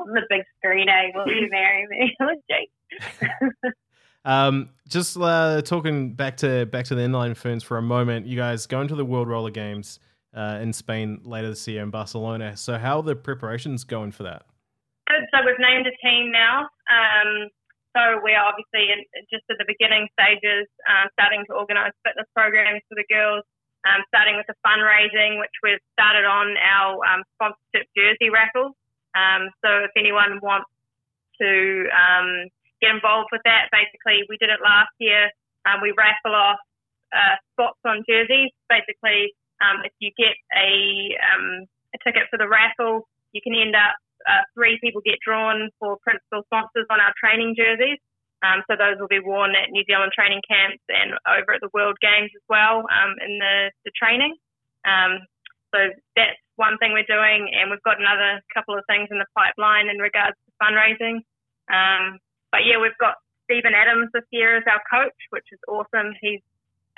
on 0.00 0.12
the 0.12 0.22
big 0.28 0.42
screen, 0.58 0.88
eh? 0.88 1.12
Will 1.14 1.28
you 1.28 1.48
marry 1.50 1.86
me? 1.88 2.16
um, 4.24 4.70
just 4.88 5.16
uh, 5.16 5.62
talking 5.62 6.14
back 6.14 6.36
to 6.38 6.66
back 6.66 6.86
to 6.86 6.96
the 6.96 7.02
inline 7.02 7.36
ferns 7.36 7.62
for 7.62 7.78
a 7.78 7.82
moment. 7.82 8.26
You 8.26 8.36
guys 8.36 8.66
going 8.66 8.88
to 8.88 8.96
the 8.96 9.04
World 9.04 9.28
Roller 9.28 9.50
Games 9.50 10.00
uh, 10.34 10.58
in 10.60 10.72
Spain 10.72 11.20
later 11.24 11.48
this 11.48 11.66
year 11.68 11.82
in 11.82 11.90
Barcelona. 11.90 12.56
So 12.56 12.76
how 12.76 12.98
are 12.98 13.02
the 13.02 13.14
preparations 13.14 13.84
going 13.84 14.10
for 14.12 14.24
that? 14.24 14.46
Good. 15.06 15.26
So 15.32 15.44
we've 15.44 15.54
named 15.58 15.86
a 15.86 16.06
team 16.06 16.32
now. 16.32 16.60
Um, 16.90 17.48
so 17.96 18.20
we 18.24 18.32
are 18.32 18.44
obviously 18.48 18.88
just 19.28 19.44
at 19.52 19.56
the 19.60 19.68
beginning 19.68 20.08
stages, 20.16 20.68
um, 20.88 21.08
starting 21.16 21.44
to 21.48 21.52
organise 21.52 21.92
fitness 22.04 22.28
programs 22.34 22.82
for 22.88 22.96
the 22.96 23.06
girls. 23.08 23.44
Um, 23.82 24.06
starting 24.14 24.38
with 24.38 24.46
the 24.46 24.54
fundraising, 24.62 25.42
which 25.42 25.50
we've 25.58 25.82
started 25.98 26.22
on 26.22 26.54
our 26.54 27.02
um, 27.02 27.26
sponsorship 27.34 27.90
jersey 27.98 28.30
raffle. 28.30 28.78
Um, 29.18 29.50
so 29.58 29.82
if 29.82 29.90
anyone 29.98 30.38
wants 30.38 30.70
to 31.42 31.50
um, 31.90 32.46
get 32.78 32.94
involved 32.94 33.34
with 33.34 33.42
that, 33.42 33.74
basically 33.74 34.22
we 34.30 34.38
did 34.38 34.54
it 34.54 34.62
last 34.62 34.94
year. 35.02 35.34
Um, 35.66 35.82
we 35.82 35.90
raffle 35.98 36.30
off 36.30 36.62
uh, 37.10 37.42
spots 37.50 37.82
on 37.82 38.06
jerseys. 38.06 38.54
Basically, 38.70 39.34
if 39.82 39.94
you 39.98 40.14
get 40.14 40.38
a, 40.54 41.18
a 41.18 41.98
ticket 42.06 42.30
for 42.30 42.38
the 42.38 42.46
raffle, 42.46 43.10
you 43.34 43.42
can 43.42 43.54
end 43.54 43.74
up 43.74 43.98
uh, 44.28 44.42
three 44.54 44.78
people 44.82 45.00
get 45.04 45.18
drawn 45.24 45.70
for 45.78 45.98
principal 46.02 46.42
sponsors 46.46 46.86
on 46.90 47.00
our 47.00 47.12
training 47.18 47.54
jerseys. 47.56 47.98
Um, 48.42 48.66
so 48.66 48.74
those 48.74 48.98
will 48.98 49.10
be 49.10 49.22
worn 49.22 49.54
at 49.54 49.70
New 49.70 49.86
Zealand 49.86 50.10
training 50.10 50.42
camps 50.42 50.82
and 50.90 51.14
over 51.30 51.54
at 51.54 51.62
the 51.62 51.70
World 51.72 51.94
Games 52.02 52.30
as 52.34 52.42
well 52.50 52.82
um, 52.90 53.14
in 53.22 53.38
the, 53.38 53.70
the 53.86 53.92
training. 53.94 54.34
Um, 54.82 55.22
so 55.70 55.94
that's 56.18 56.42
one 56.56 56.76
thing 56.78 56.92
we're 56.92 57.06
doing, 57.06 57.48
and 57.54 57.70
we've 57.70 57.86
got 57.86 58.02
another 58.02 58.42
couple 58.52 58.76
of 58.76 58.84
things 58.90 59.08
in 59.10 59.18
the 59.22 59.30
pipeline 59.38 59.88
in 59.88 60.02
regards 60.02 60.36
to 60.42 60.50
fundraising. 60.58 61.22
Um, 61.70 62.18
but 62.50 62.66
yeah, 62.66 62.82
we've 62.82 62.98
got 62.98 63.14
Stephen 63.46 63.72
Adams 63.78 64.10
this 64.12 64.26
year 64.30 64.58
as 64.58 64.66
our 64.66 64.82
coach, 64.90 65.16
which 65.30 65.46
is 65.54 65.62
awesome. 65.70 66.12
He's 66.20 66.42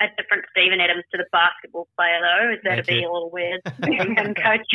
a 0.01 0.07
different 0.19 0.43
Steven 0.51 0.81
Adams 0.81 1.05
to 1.11 1.17
the 1.17 1.25
basketball 1.31 1.87
player, 1.95 2.19
though. 2.19 2.51
Is 2.51 2.59
that 2.63 2.87
be 2.87 3.03
a 3.03 3.11
little 3.11 3.29
weird 3.31 3.61
him 3.83 4.35
coach? 4.35 4.67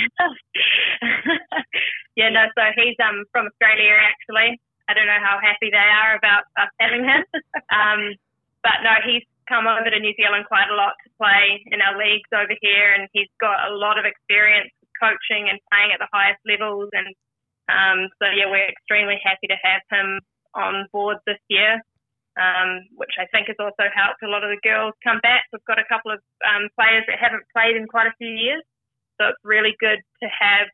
yeah, 2.16 2.30
no. 2.30 2.46
So 2.56 2.62
he's 2.76 2.96
um 3.02 3.24
from 3.32 3.48
Australia 3.52 3.96
actually. 4.00 4.60
I 4.88 4.94
don't 4.94 5.06
know 5.06 5.20
how 5.22 5.38
happy 5.38 5.70
they 5.70 5.78
are 5.78 6.16
about 6.16 6.44
us 6.58 6.70
having 6.80 7.04
him. 7.04 7.24
Um, 7.70 8.18
but 8.66 8.82
no, 8.82 8.98
he's 9.06 9.22
come 9.48 9.70
over 9.70 9.88
to 9.88 10.00
New 10.02 10.12
Zealand 10.18 10.50
quite 10.50 10.66
a 10.66 10.74
lot 10.74 10.98
to 11.06 11.08
play 11.18 11.62
in 11.70 11.80
our 11.80 11.94
leagues 11.94 12.26
over 12.34 12.50
here, 12.60 12.92
and 12.92 13.08
he's 13.12 13.30
got 13.40 13.70
a 13.70 13.74
lot 13.74 13.98
of 13.98 14.04
experience 14.04 14.70
coaching 14.98 15.48
and 15.48 15.62
playing 15.70 15.94
at 15.94 16.02
the 16.02 16.10
highest 16.12 16.42
levels. 16.42 16.90
And 16.92 17.14
um, 17.70 18.10
so, 18.18 18.26
yeah, 18.34 18.50
we're 18.50 18.68
extremely 18.68 19.22
happy 19.22 19.46
to 19.46 19.56
have 19.62 19.82
him 19.90 20.20
on 20.54 20.86
board 20.92 21.18
this 21.26 21.38
year, 21.48 21.82
um, 22.38 22.86
which 22.94 23.16
I 23.18 23.26
think 23.32 23.48
has 23.48 23.56
also 23.58 23.90
helped 23.94 24.22
a 24.22 24.28
lot 24.28 24.44
of 24.44 24.50
the 24.50 24.60
girls 24.62 24.94
come 25.02 25.18
back. 25.20 25.46
We've 25.52 25.64
got 25.64 25.78
a 25.78 25.88
couple 25.88 26.12
of 26.12 26.20
um, 26.46 26.68
players 26.78 27.04
that 27.08 27.18
haven't 27.18 27.42
played 27.54 27.76
in 27.76 27.86
quite 27.86 28.06
a 28.06 28.14
few 28.18 28.28
years, 28.28 28.62
so 29.18 29.28
it's 29.28 29.42
really 29.44 29.74
good 29.80 29.98
to 30.22 30.28
have 30.28 30.68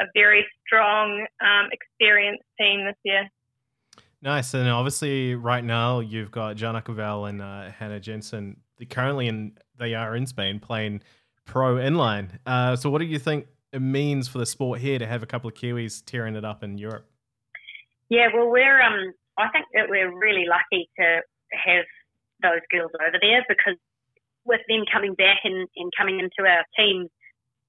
a 0.00 0.04
very 0.14 0.46
strong, 0.66 1.26
um, 1.40 1.68
experienced 1.72 2.44
team 2.58 2.86
this 2.86 2.96
year. 3.04 3.28
Nice, 4.22 4.54
and 4.54 4.68
obviously, 4.68 5.34
right 5.34 5.64
now 5.64 5.98
you've 5.98 6.30
got 6.30 6.56
Jana 6.56 6.80
Cavell 6.80 7.26
and 7.26 7.42
uh, 7.42 7.70
Hannah 7.70 8.00
Jensen. 8.00 8.56
They're 8.78 8.86
Currently, 8.86 9.26
in 9.26 9.58
they 9.78 9.94
are 9.94 10.14
in 10.14 10.26
Spain 10.26 10.60
playing 10.60 11.02
pro 11.44 11.74
inline. 11.74 12.38
Uh, 12.46 12.76
so, 12.76 12.88
what 12.88 13.00
do 13.00 13.04
you 13.04 13.18
think 13.18 13.46
it 13.72 13.82
means 13.82 14.28
for 14.28 14.38
the 14.38 14.46
sport 14.46 14.78
here 14.78 14.98
to 14.98 15.06
have 15.06 15.22
a 15.22 15.26
couple 15.26 15.48
of 15.48 15.54
Kiwis 15.54 16.04
tearing 16.04 16.36
it 16.36 16.44
up 16.44 16.62
in 16.62 16.78
Europe? 16.78 17.06
Yeah, 18.08 18.28
well, 18.32 18.48
we're 18.48 18.80
um, 18.80 19.12
I 19.42 19.50
think 19.50 19.66
that 19.74 19.90
we're 19.90 20.10
really 20.10 20.46
lucky 20.46 20.88
to 20.98 21.20
have 21.52 21.86
those 22.42 22.62
girls 22.70 22.90
over 22.98 23.18
there 23.20 23.44
because 23.48 23.78
with 24.44 24.62
them 24.68 24.86
coming 24.90 25.14
back 25.14 25.42
and, 25.44 25.68
and 25.76 25.90
coming 25.98 26.18
into 26.18 26.48
our 26.48 26.64
team, 26.78 27.06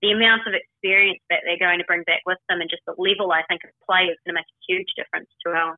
the 0.02 0.12
amount 0.12 0.46
of 0.46 0.54
experience 0.54 1.22
that 1.30 1.46
they're 1.46 1.62
going 1.62 1.80
to 1.80 1.88
bring 1.88 2.04
back 2.04 2.22
with 2.26 2.38
them 2.50 2.60
and 2.60 2.70
just 2.70 2.84
the 2.86 2.98
level 2.98 3.32
I 3.32 3.46
think 3.48 3.62
of 3.64 3.72
play 3.88 4.12
is 4.12 4.20
going 4.26 4.36
to 4.36 4.42
make 4.42 4.50
a 4.50 4.62
huge 4.68 4.92
difference 4.98 5.30
to 5.46 5.54
our 5.54 5.78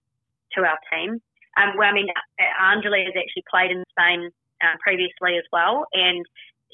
to 0.58 0.60
our 0.64 0.80
team. 0.90 1.22
Um, 1.56 1.78
well, 1.78 1.88
I 1.88 1.94
mean, 1.94 2.08
Angela 2.40 3.00
has 3.00 3.16
actually 3.16 3.48
played 3.48 3.72
in 3.72 3.84
Spain 3.92 4.32
um, 4.64 4.76
previously 4.80 5.38
as 5.38 5.48
well 5.52 5.86
and 5.94 6.26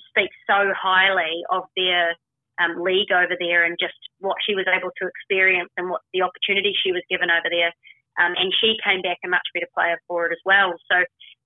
speaks 0.10 0.36
so 0.48 0.74
highly 0.74 1.44
of 1.50 1.64
their 1.76 2.16
um, 2.62 2.82
league 2.82 3.12
over 3.12 3.36
there 3.40 3.66
and 3.66 3.78
just 3.80 3.98
what 4.20 4.38
she 4.46 4.56
was 4.56 4.66
able 4.70 4.92
to 5.02 5.08
experience 5.08 5.70
and 5.78 5.90
what 5.90 6.02
the 6.14 6.22
opportunity 6.22 6.74
she 6.78 6.92
was 6.92 7.04
given 7.10 7.30
over 7.30 7.50
there. 7.50 7.74
Um, 8.20 8.34
and 8.36 8.52
she 8.60 8.76
came 8.84 9.02
back 9.02 9.18
a 9.24 9.30
much 9.30 9.46
better 9.54 9.70
player 9.74 10.00
for 10.08 10.26
it 10.28 10.34
as 10.34 10.42
well. 10.44 10.74
So 10.92 10.98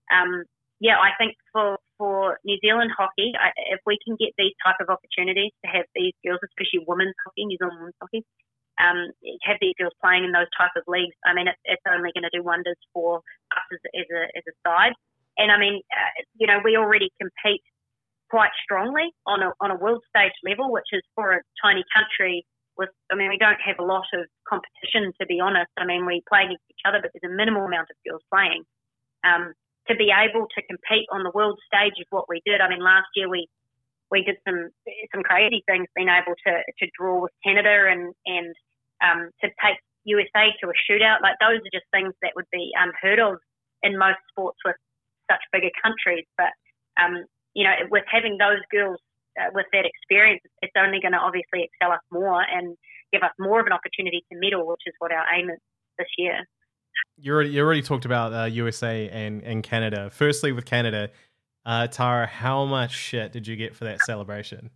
um, 0.09 0.45
yeah, 0.79 0.97
I 0.99 1.11
think 1.17 1.35
for 1.53 1.77
for 1.97 2.37
New 2.43 2.57
Zealand 2.59 2.91
hockey, 2.97 3.31
I, 3.39 3.51
if 3.71 3.79
we 3.85 3.97
can 4.03 4.17
get 4.19 4.35
these 4.37 4.53
type 4.59 4.75
of 4.81 4.89
opportunities 4.89 5.51
to 5.63 5.71
have 5.71 5.85
these 5.95 6.11
girls, 6.25 6.43
especially 6.43 6.83
women's 6.85 7.15
hockey, 7.23 7.45
New 7.45 7.57
Zealand 7.57 7.79
women's 7.79 8.01
hockey, 8.01 8.25
um, 8.81 9.07
have 9.47 9.57
these 9.61 9.73
girls 9.79 9.95
playing 10.03 10.25
in 10.25 10.35
those 10.35 10.51
type 10.57 10.75
of 10.75 10.83
leagues, 10.87 11.15
I 11.23 11.33
mean, 11.33 11.47
it, 11.47 11.55
it's 11.63 11.81
only 11.87 12.11
going 12.11 12.27
to 12.27 12.33
do 12.35 12.43
wonders 12.43 12.77
for 12.91 13.23
us 13.55 13.67
as, 13.71 13.79
as, 13.95 14.07
a 14.11 14.21
as 14.35 14.43
a 14.43 14.55
side. 14.67 14.93
And 15.37 15.51
I 15.51 15.57
mean, 15.57 15.79
uh, 15.91 16.23
you 16.35 16.47
know, 16.47 16.59
we 16.63 16.75
already 16.75 17.11
compete 17.19 17.63
quite 18.29 18.51
strongly 18.63 19.15
on 19.25 19.41
a 19.43 19.51
on 19.61 19.71
a 19.71 19.77
world 19.79 20.03
stage 20.11 20.35
level, 20.43 20.71
which 20.71 20.91
is 20.91 21.01
for 21.15 21.31
a 21.31 21.41
tiny 21.63 21.83
country. 21.95 22.45
With, 22.77 22.89
I 23.11 23.15
mean, 23.15 23.29
we 23.29 23.37
don't 23.37 23.61
have 23.63 23.79
a 23.79 23.83
lot 23.83 24.05
of 24.13 24.27
competition 24.47 25.13
to 25.19 25.25
be 25.25 25.39
honest. 25.39 25.71
I 25.77 25.85
mean, 25.85 26.05
we 26.05 26.21
play 26.27 26.43
against 26.43 26.67
each 26.69 26.83
other, 26.85 26.99
but 27.01 27.11
there's 27.13 27.31
a 27.31 27.33
minimal 27.35 27.63
amount 27.63 27.89
of 27.89 27.97
girls 28.03 28.21
playing. 28.31 28.63
Um, 29.23 29.53
to 29.87 29.95
be 29.95 30.11
able 30.11 30.47
to 30.49 30.61
compete 30.65 31.07
on 31.11 31.23
the 31.23 31.31
world 31.33 31.59
stage 31.65 31.93
is 31.97 32.07
what 32.09 32.27
we 32.27 32.41
did. 32.45 32.59
I 32.59 32.69
mean, 32.69 32.83
last 32.83 33.07
year 33.15 33.29
we 33.29 33.47
we 34.11 34.23
did 34.23 34.37
some 34.47 34.69
some 35.13 35.23
crazy 35.23 35.63
things, 35.67 35.87
being 35.95 36.09
able 36.09 36.35
to 36.47 36.53
to 36.61 36.85
draw 36.97 37.21
with 37.21 37.31
Canada 37.43 37.89
and 37.89 38.13
and 38.25 38.55
um, 39.01 39.29
to 39.41 39.47
take 39.63 39.79
USA 40.05 40.53
to 40.61 40.69
a 40.69 40.77
shootout. 40.85 41.21
Like 41.21 41.37
those 41.39 41.59
are 41.59 41.73
just 41.73 41.85
things 41.91 42.13
that 42.21 42.33
would 42.35 42.49
be 42.51 42.71
unheard 42.75 43.19
of 43.19 43.37
in 43.83 43.97
most 43.97 44.19
sports 44.29 44.57
with 44.65 44.75
such 45.29 45.41
bigger 45.51 45.71
countries. 45.81 46.25
But 46.37 46.53
um, 47.01 47.25
you 47.53 47.63
know, 47.63 47.73
with 47.89 48.03
having 48.09 48.37
those 48.37 48.61
girls 48.71 48.99
uh, 49.39 49.51
with 49.53 49.65
that 49.73 49.85
experience, 49.85 50.41
it's 50.61 50.75
only 50.77 50.99
going 51.01 51.13
to 51.13 51.19
obviously 51.19 51.67
excel 51.67 51.91
us 51.91 52.03
more 52.11 52.41
and 52.41 52.77
give 53.11 53.23
us 53.23 53.31
more 53.39 53.59
of 53.59 53.67
an 53.67 53.73
opportunity 53.73 54.25
to 54.31 54.37
medal, 54.37 54.67
which 54.67 54.83
is 54.85 54.93
what 54.99 55.11
our 55.11 55.25
aim 55.33 55.49
is 55.49 55.59
this 55.97 56.07
year 56.17 56.45
you 57.17 57.33
already, 57.33 57.49
you 57.49 57.61
already 57.61 57.81
talked 57.81 58.05
about 58.05 58.33
uh, 58.33 58.45
USA 58.45 59.09
and, 59.09 59.41
and 59.43 59.63
Canada. 59.63 60.09
Firstly, 60.09 60.51
with 60.51 60.65
Canada, 60.65 61.09
uh, 61.65 61.87
Tara, 61.87 62.27
how 62.27 62.65
much 62.65 62.91
shit 62.91 63.31
did 63.31 63.47
you 63.47 63.55
get 63.55 63.75
for 63.75 63.85
that 63.85 64.01
celebration? 64.01 64.69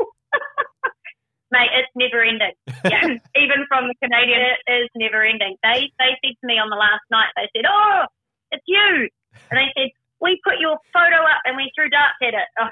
Mate, 1.50 1.70
it's 1.74 1.92
never 1.94 2.22
ending. 2.22 2.52
Yeah, 2.86 3.02
even 3.02 3.66
from 3.68 3.88
the 3.88 3.94
Canadian, 4.00 4.40
it 4.40 4.70
is 4.70 4.88
never 4.94 5.24
ending. 5.24 5.56
They 5.62 5.90
they 5.98 6.14
said 6.22 6.34
to 6.40 6.46
me 6.46 6.54
on 6.54 6.70
the 6.70 6.76
last 6.76 7.02
night, 7.10 7.34
they 7.34 7.50
said, 7.50 7.66
"Oh, 7.68 8.06
it's 8.52 8.62
you," 8.66 9.08
and 9.50 9.58
they 9.58 9.66
said, 9.74 9.90
"We 10.20 10.40
put 10.44 10.60
your 10.60 10.78
photo 10.92 11.18
up 11.26 11.42
and 11.44 11.56
we 11.56 11.72
threw 11.74 11.90
darts 11.90 12.14
at 12.22 12.34
it." 12.34 12.48
Oh, 12.60 12.70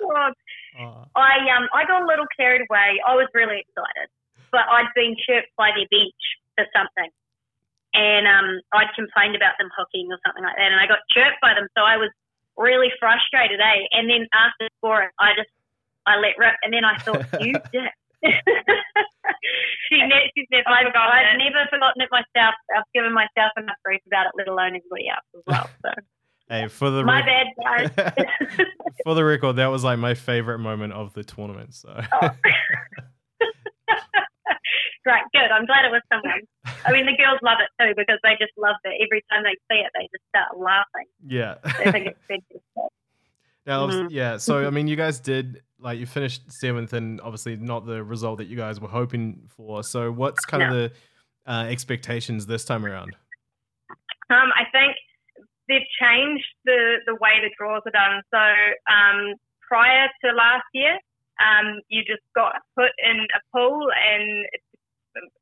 God. 0.00 0.32
Oh. 0.80 1.04
I 1.16 1.36
um 1.54 1.68
I 1.74 1.84
got 1.84 2.02
a 2.02 2.06
little 2.06 2.26
carried 2.36 2.62
away. 2.68 3.00
I 3.06 3.14
was 3.14 3.28
really 3.34 3.60
excited, 3.60 4.08
but 4.50 4.62
I'd 4.70 4.88
been 4.94 5.16
chirped 5.26 5.52
by 5.56 5.70
their 5.76 5.88
bench 5.90 6.22
for 6.56 6.66
something 6.72 7.10
and 7.94 8.26
um, 8.26 8.60
I'd 8.72 8.92
complained 8.96 9.36
about 9.36 9.60
them 9.60 9.68
hooking 9.76 10.08
or 10.08 10.18
something 10.24 10.42
like 10.42 10.56
that, 10.56 10.72
and 10.72 10.80
I 10.80 10.88
got 10.88 11.04
chirped 11.12 11.40
by 11.44 11.52
them, 11.54 11.68
so 11.76 11.84
I 11.84 11.96
was 12.00 12.08
really 12.56 12.88
frustrated, 12.98 13.60
eh? 13.60 13.84
And 13.92 14.08
then 14.08 14.26
after 14.32 14.68
scoring, 14.80 15.12
I 15.20 15.36
just 15.36 15.52
I 16.08 16.16
let 16.16 16.40
rip, 16.40 16.56
and 16.64 16.72
then 16.72 16.84
I 16.84 16.96
thought, 16.98 17.28
you 17.40 17.52
did. 17.72 17.92
she 19.90 19.98
ne- 19.98 20.30
she's 20.30 20.46
never 20.50 20.70
I've, 20.70 20.86
forgotten 20.86 21.10
I've 21.10 21.34
it. 21.34 21.42
never 21.42 21.66
forgotten 21.68 22.00
it 22.00 22.08
myself. 22.10 22.54
I've 22.70 22.86
given 22.94 23.12
myself 23.12 23.50
enough 23.58 23.76
grief 23.84 24.00
about 24.06 24.26
it, 24.26 24.32
let 24.38 24.46
alone 24.48 24.78
anybody 24.78 25.10
else 25.10 25.26
as 25.34 25.42
well. 25.46 25.68
So. 25.82 25.90
Hey, 26.52 26.68
for 26.68 26.90
the 26.90 27.02
my 27.02 27.22
bad, 27.22 27.46
guys. 27.64 27.88
for 29.04 29.14
the 29.14 29.24
record, 29.24 29.56
that 29.56 29.68
was 29.68 29.82
like 29.84 29.98
my 29.98 30.12
favorite 30.12 30.58
moment 30.58 30.92
of 30.92 31.14
the 31.14 31.24
tournament. 31.24 31.72
So. 31.74 31.88
Oh. 31.88 32.28
Great, 35.04 35.22
good. 35.32 35.50
I'm 35.50 35.64
glad 35.64 35.86
it 35.86 35.90
was 35.90 36.02
someone. 36.12 36.42
I 36.84 36.92
mean, 36.92 37.06
the 37.06 37.16
girls 37.16 37.38
love 37.42 37.56
it 37.58 37.70
too 37.82 37.94
because 37.96 38.18
they 38.22 38.36
just 38.38 38.52
love 38.58 38.76
it. 38.84 39.02
Every 39.02 39.24
time 39.32 39.42
they 39.44 39.56
see 39.68 39.80
it, 39.80 39.90
they 39.94 40.08
just 40.12 40.22
start 40.28 40.58
laughing. 40.58 41.06
Yeah. 41.26 41.54
they 41.78 41.90
think 41.90 42.06
it's 42.08 42.20
fantastic. 42.28 42.62
Now, 43.66 43.86
mm-hmm. 43.86 44.08
yeah. 44.10 44.36
So, 44.36 44.66
I 44.66 44.70
mean, 44.70 44.88
you 44.88 44.96
guys 44.96 45.20
did 45.20 45.62
like 45.80 45.98
you 45.98 46.04
finished 46.04 46.52
seventh, 46.52 46.92
and 46.92 47.18
obviously 47.22 47.56
not 47.56 47.86
the 47.86 48.04
result 48.04 48.38
that 48.38 48.48
you 48.48 48.58
guys 48.58 48.78
were 48.78 48.88
hoping 48.88 49.48
for. 49.48 49.82
So, 49.82 50.12
what's 50.12 50.44
kind 50.44 50.60
no. 50.60 50.68
of 50.68 50.74
the 50.74 50.92
uh, 51.50 51.64
expectations 51.68 52.44
this 52.44 52.66
time 52.66 52.84
around? 52.84 53.16
Um, 54.30 54.52
I 54.54 54.64
think 54.70 54.96
they've 55.72 55.88
changed 55.96 56.52
the 56.68 57.00
the 57.08 57.16
way 57.16 57.40
the 57.40 57.48
draws 57.56 57.80
are 57.88 57.96
done. 57.96 58.20
So, 58.28 58.44
um, 58.92 59.40
prior 59.64 60.12
to 60.24 60.36
last 60.36 60.68
year, 60.76 61.00
um, 61.40 61.80
you 61.88 62.04
just 62.04 62.22
got 62.36 62.60
put 62.76 62.92
in 63.00 63.24
a 63.32 63.40
pool, 63.48 63.88
and 63.88 64.44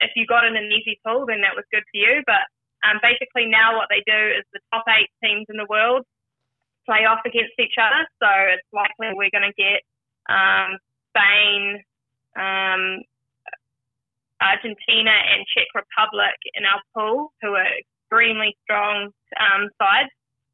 if 0.00 0.14
you 0.14 0.26
got 0.26 0.46
in 0.46 0.54
an 0.54 0.70
easy 0.70 1.00
pool, 1.04 1.26
then 1.26 1.42
that 1.42 1.58
was 1.58 1.66
good 1.74 1.82
for 1.90 1.98
you. 1.98 2.22
But 2.26 2.46
um, 2.86 3.02
basically, 3.02 3.50
now 3.50 3.76
what 3.76 3.90
they 3.90 4.02
do 4.06 4.20
is 4.38 4.46
the 4.54 4.62
top 4.70 4.86
eight 4.86 5.10
teams 5.18 5.46
in 5.50 5.58
the 5.58 5.66
world 5.68 6.06
play 6.86 7.04
off 7.04 7.20
against 7.26 7.58
each 7.58 7.76
other. 7.76 8.06
So 8.22 8.28
it's 8.54 8.66
likely 8.72 9.14
we're 9.14 9.34
going 9.34 9.50
to 9.50 9.58
get 9.58 9.82
um, 10.30 10.78
Spain, 11.10 11.82
um, 12.38 13.02
Argentina, 14.40 15.12
and 15.12 15.44
Czech 15.52 15.68
Republic 15.74 16.38
in 16.54 16.64
our 16.64 16.80
pool, 16.94 17.32
who 17.42 17.54
are 17.54 17.68
extremely 17.78 18.56
strong 18.64 19.10
um, 19.38 19.68
sides. 19.78 20.10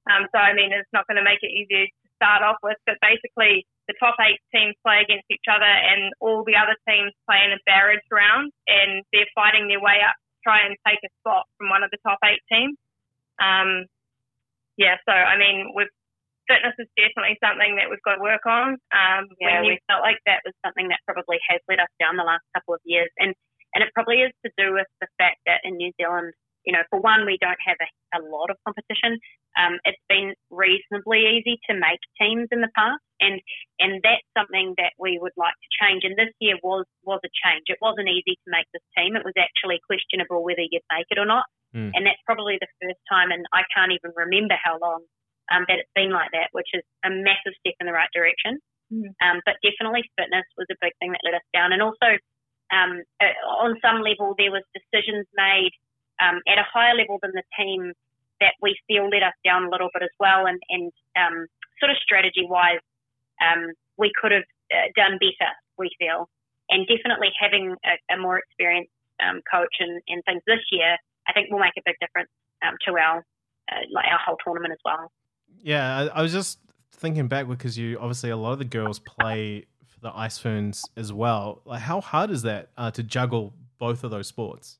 Um, 0.07 0.31
so 0.31 0.39
I 0.39 0.55
mean, 0.55 0.73
it's 0.73 0.91
not 0.93 1.07
going 1.07 1.19
to 1.19 1.27
make 1.27 1.43
it 1.43 1.51
easy 1.51 1.91
to 1.91 2.09
start 2.17 2.43
off 2.43 2.57
with, 2.63 2.79
but 2.87 2.97
basically 3.03 3.67
the 3.87 3.95
top 3.99 4.17
eight 4.23 4.43
teams 4.51 4.75
play 4.83 5.03
against 5.03 5.27
each 5.31 5.47
other 5.47 5.67
and 5.67 6.11
all 6.19 6.43
the 6.43 6.59
other 6.59 6.75
teams 6.89 7.15
play 7.27 7.43
in 7.47 7.55
a 7.55 7.61
barrage 7.67 8.03
round 8.11 8.51
and 8.67 9.03
they're 9.13 9.31
fighting 9.35 9.69
their 9.69 9.83
way 9.83 10.03
up 10.03 10.15
to 10.19 10.37
try 10.43 10.67
and 10.67 10.75
take 10.83 10.99
a 11.07 11.11
spot 11.23 11.47
from 11.59 11.71
one 11.71 11.87
of 11.87 11.91
the 11.95 12.03
top 12.03 12.19
eight 12.27 12.43
teams. 12.51 12.75
Um, 13.39 13.87
yeah, 14.77 14.97
so 15.07 15.13
I 15.13 15.39
mean, 15.39 15.73
with 15.73 15.89
fitness 16.47 16.75
is 16.79 16.91
definitely 16.95 17.39
something 17.43 17.77
that 17.77 17.91
we've 17.91 18.03
got 18.03 18.19
to 18.19 18.23
work 18.23 18.45
on. 18.47 18.79
Um, 18.93 19.23
yeah, 19.41 19.63
we 19.63 19.79
felt 19.91 20.03
like 20.03 20.19
that 20.27 20.43
was 20.45 20.55
something 20.65 20.89
that 20.89 21.03
probably 21.07 21.39
has 21.51 21.61
let 21.69 21.81
us 21.81 21.91
down 21.99 22.17
the 22.17 22.27
last 22.27 22.45
couple 22.55 22.75
of 22.75 22.83
years, 22.85 23.11
and 23.19 23.35
and 23.75 23.85
it 23.85 23.93
probably 23.93 24.25
is 24.25 24.33
to 24.45 24.51
do 24.57 24.73
with 24.73 24.89
the 25.01 25.09
fact 25.19 25.41
that 25.45 25.61
in 25.65 25.77
New 25.77 25.93
Zealand 26.01 26.33
you 26.67 26.75
know, 26.75 26.83
for 26.91 26.99
one, 26.99 27.25
we 27.25 27.39
don't 27.41 27.63
have 27.63 27.79
a, 27.79 27.89
a 28.19 28.21
lot 28.27 28.51
of 28.51 28.59
competition. 28.67 29.23
Um, 29.55 29.79
it's 29.87 30.03
been 30.11 30.35
reasonably 30.51 31.23
easy 31.39 31.63
to 31.71 31.79
make 31.79 32.03
teams 32.19 32.51
in 32.51 32.61
the 32.61 32.75
past, 32.75 33.01
and 33.23 33.41
and 33.79 34.03
that's 34.03 34.27
something 34.35 34.75
that 34.77 34.93
we 34.99 35.23
would 35.23 35.33
like 35.39 35.55
to 35.55 35.71
change. 35.79 36.03
And 36.03 36.19
this 36.19 36.35
year 36.43 36.59
was 36.67 36.85
was 37.07 37.23
a 37.23 37.33
change. 37.33 37.71
It 37.71 37.79
wasn't 37.81 38.11
easy 38.11 38.35
to 38.35 38.49
make 38.51 38.67
this 38.75 38.85
team. 38.99 39.15
It 39.15 39.25
was 39.25 39.39
actually 39.39 39.79
questionable 39.87 40.43
whether 40.43 40.67
you'd 40.67 40.85
make 40.91 41.07
it 41.09 41.23
or 41.23 41.25
not. 41.25 41.47
Mm. 41.71 41.95
And 41.95 42.03
that's 42.05 42.21
probably 42.27 42.59
the 42.59 42.71
first 42.83 43.01
time, 43.07 43.31
and 43.31 43.47
I 43.55 43.63
can't 43.71 43.95
even 43.95 44.11
remember 44.19 44.59
how 44.59 44.77
long 44.83 45.07
um, 45.55 45.65
that 45.71 45.79
it's 45.79 45.95
been 45.95 46.11
like 46.11 46.35
that, 46.35 46.51
which 46.51 46.69
is 46.75 46.83
a 47.07 47.11
massive 47.15 47.55
step 47.63 47.79
in 47.79 47.87
the 47.87 47.95
right 47.95 48.11
direction. 48.11 48.59
Mm. 48.91 49.15
Um, 49.23 49.39
but 49.47 49.63
definitely, 49.63 50.03
fitness 50.19 50.47
was 50.59 50.67
a 50.75 50.83
big 50.83 50.99
thing 50.99 51.15
that 51.15 51.23
let 51.23 51.39
us 51.39 51.47
down, 51.55 51.71
and 51.71 51.83
also 51.83 52.19
um, 52.75 53.03
uh, 53.23 53.35
on 53.63 53.79
some 53.79 54.03
level 54.03 54.35
there 54.35 54.51
was 54.51 54.67
decisions 54.75 55.27
made 55.35 55.71
um, 56.21 56.41
at 56.49 56.59
a 56.59 56.67
higher 56.67 56.95
level 56.95 57.19
than 57.23 57.33
the 57.33 57.43
team 57.59 57.93
that 58.41 58.55
we 58.61 58.77
feel 58.87 59.09
let 59.09 59.23
us 59.23 59.35
down 59.45 59.65
a 59.65 59.71
little 59.71 59.89
bit 59.93 60.03
as 60.03 60.15
well, 60.21 60.47
and 60.47 60.61
and 60.69 60.93
um, 61.17 61.47
sort 61.81 61.91
of 61.91 61.97
strategy 62.03 62.47
wise, 62.49 62.85
um, 63.41 63.73
we 63.97 64.13
could 64.21 64.33
have 64.33 64.49
uh, 64.73 64.89
done 64.95 65.19
better. 65.19 65.53
We 65.79 65.91
feel, 65.99 66.29
and 66.71 66.87
definitely 66.87 67.29
having 67.39 67.77
a, 67.85 68.15
a 68.15 68.19
more 68.19 68.39
experienced 68.39 68.93
um, 69.21 69.41
coach 69.51 69.75
and, 69.81 70.01
and 70.09 70.23
things 70.25 70.43
this 70.47 70.61
year, 70.71 70.97
I 71.29 71.33
think 71.33 71.51
will 71.51 71.59
make 71.59 71.77
a 71.79 71.83
big 71.85 71.97
difference 72.01 72.31
um, 72.67 72.75
to 72.87 72.93
our 72.99 73.25
uh, 73.71 73.83
like 73.93 74.07
our 74.11 74.19
whole 74.25 74.37
tournament 74.45 74.73
as 74.73 74.79
well. 74.85 75.11
Yeah, 75.63 76.11
I, 76.15 76.19
I, 76.19 76.23
was 76.23 76.33
just 76.33 76.59
thinking 76.93 77.29
back 77.29 77.49
because 77.49 77.77
you 77.79 77.99
obviously 77.99 78.31
a 78.31 78.37
lot 78.37 78.53
of 78.53 78.59
the 78.59 78.65
girls 78.65 78.99
play 78.99 79.67
for 79.87 80.01
the 80.01 80.17
Ice 80.17 80.39
Ferns 80.39 80.85
as 80.97 81.13
well. 81.13 81.63
Like, 81.65 81.81
how 81.81 82.01
hard 82.01 82.31
is 82.31 82.43
that 82.43 82.71
uh, 82.77 82.91
to 82.93 83.03
juggle 83.03 83.55
both 83.79 84.05
of 84.05 84.11
those 84.11 84.27
sports? 84.27 84.79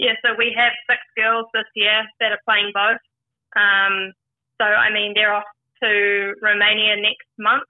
Yeah, 0.00 0.16
so 0.24 0.32
we 0.32 0.56
have 0.56 0.72
six 0.88 1.04
girls 1.12 1.44
this 1.52 1.68
year 1.76 2.08
that 2.24 2.32
are 2.32 2.40
playing 2.48 2.72
both. 2.72 3.04
Um, 3.52 4.16
so 4.56 4.64
I 4.64 4.88
mean, 4.88 5.12
they're 5.12 5.36
off 5.36 5.44
to 5.84 6.32
Romania 6.40 6.96
next 6.96 7.28
month. 7.36 7.68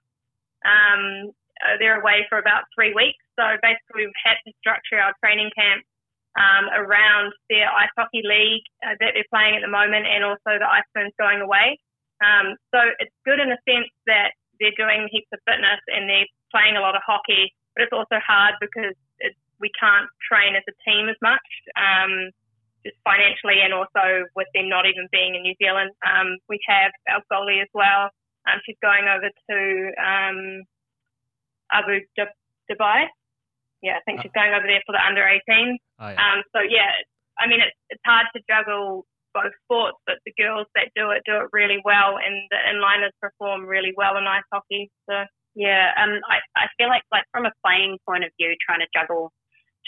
Um, 0.63 1.35
uh, 1.59 1.75
they're 1.75 1.99
away 1.99 2.23
for 2.31 2.39
about 2.39 2.63
three 2.71 2.95
weeks. 2.95 3.19
So 3.35 3.43
basically, 3.59 4.07
we've 4.07 4.23
had 4.23 4.39
to 4.47 4.55
structure 4.63 4.95
our 4.95 5.11
training 5.19 5.51
camp 5.51 5.83
um, 6.39 6.71
around 6.71 7.35
their 7.51 7.67
ice 7.67 7.91
hockey 7.99 8.23
league 8.23 8.63
uh, 8.79 8.95
that 9.03 9.11
they're 9.11 9.27
playing 9.27 9.59
at 9.59 9.63
the 9.67 9.71
moment 9.71 10.07
and 10.07 10.23
also 10.23 10.55
the 10.55 10.71
Ice 10.71 10.87
Ferns 10.95 11.11
going 11.19 11.43
away. 11.43 11.75
Um, 12.23 12.55
so 12.71 12.79
it's 13.03 13.11
good 13.27 13.43
in 13.43 13.51
the 13.51 13.59
sense 13.67 13.91
that 14.07 14.31
they're 14.63 14.77
doing 14.79 15.11
heaps 15.11 15.27
of 15.35 15.43
fitness 15.43 15.83
and 15.91 16.07
they're 16.07 16.31
playing 16.55 16.79
a 16.79 16.83
lot 16.85 16.95
of 16.95 17.03
hockey, 17.03 17.51
but 17.75 17.83
it's 17.83 17.91
also 17.91 18.23
hard 18.23 18.55
because 18.63 18.95
we 19.61 19.71
can't 19.77 20.09
train 20.25 20.57
as 20.57 20.65
a 20.67 20.75
team 20.83 21.07
as 21.07 21.15
much, 21.21 21.45
um, 21.77 22.33
just 22.83 22.97
financially 23.05 23.61
and 23.61 23.73
also 23.73 24.25
with 24.35 24.49
them 24.57 24.67
not 24.67 24.89
even 24.89 25.05
being 25.13 25.37
in 25.37 25.45
New 25.45 25.55
Zealand. 25.61 25.93
Um, 26.01 26.41
we 26.49 26.59
have 26.67 26.91
our 27.07 27.21
goalie 27.31 27.61
as 27.61 27.69
well. 27.73 28.09
Um, 28.49 28.57
she's 28.65 28.79
going 28.81 29.05
over 29.05 29.29
to 29.29 29.59
um, 30.01 30.65
Abu 31.71 32.01
Dhabi. 32.17 33.05
Yeah, 33.81 33.97
I 33.97 34.01
think 34.05 34.21
she's 34.21 34.33
going 34.33 34.53
over 34.53 34.65
there 34.65 34.81
for 34.85 34.93
the 34.93 35.01
under 35.01 35.25
18. 35.25 35.77
Oh, 36.01 36.09
yeah. 36.09 36.17
Um, 36.17 36.43
so 36.53 36.61
yeah, 36.61 36.89
I 37.37 37.47
mean 37.47 37.61
it's 37.61 37.77
it's 37.89 38.05
hard 38.05 38.27
to 38.35 38.41
juggle 38.49 39.05
both 39.33 39.53
sports, 39.65 39.97
but 40.05 40.19
the 40.25 40.33
girls 40.37 40.67
that 40.75 40.91
do 40.95 41.09
it 41.11 41.23
do 41.25 41.37
it 41.41 41.49
really 41.53 41.81
well, 41.85 42.17
and 42.17 42.35
the 42.51 42.59
inliners 42.69 43.15
perform 43.21 43.65
really 43.65 43.93
well 43.95 44.17
in 44.17 44.27
ice 44.27 44.45
hockey. 44.51 44.91
So 45.09 45.25
yeah, 45.55 45.91
um, 45.97 46.21
I 46.29 46.39
I 46.55 46.67
feel 46.77 46.87
like 46.87 47.03
like 47.11 47.25
from 47.31 47.45
a 47.45 47.53
playing 47.65 47.97
point 48.07 48.23
of 48.23 48.31
view, 48.39 48.53
trying 48.61 48.81
to 48.81 48.91
juggle 48.93 49.31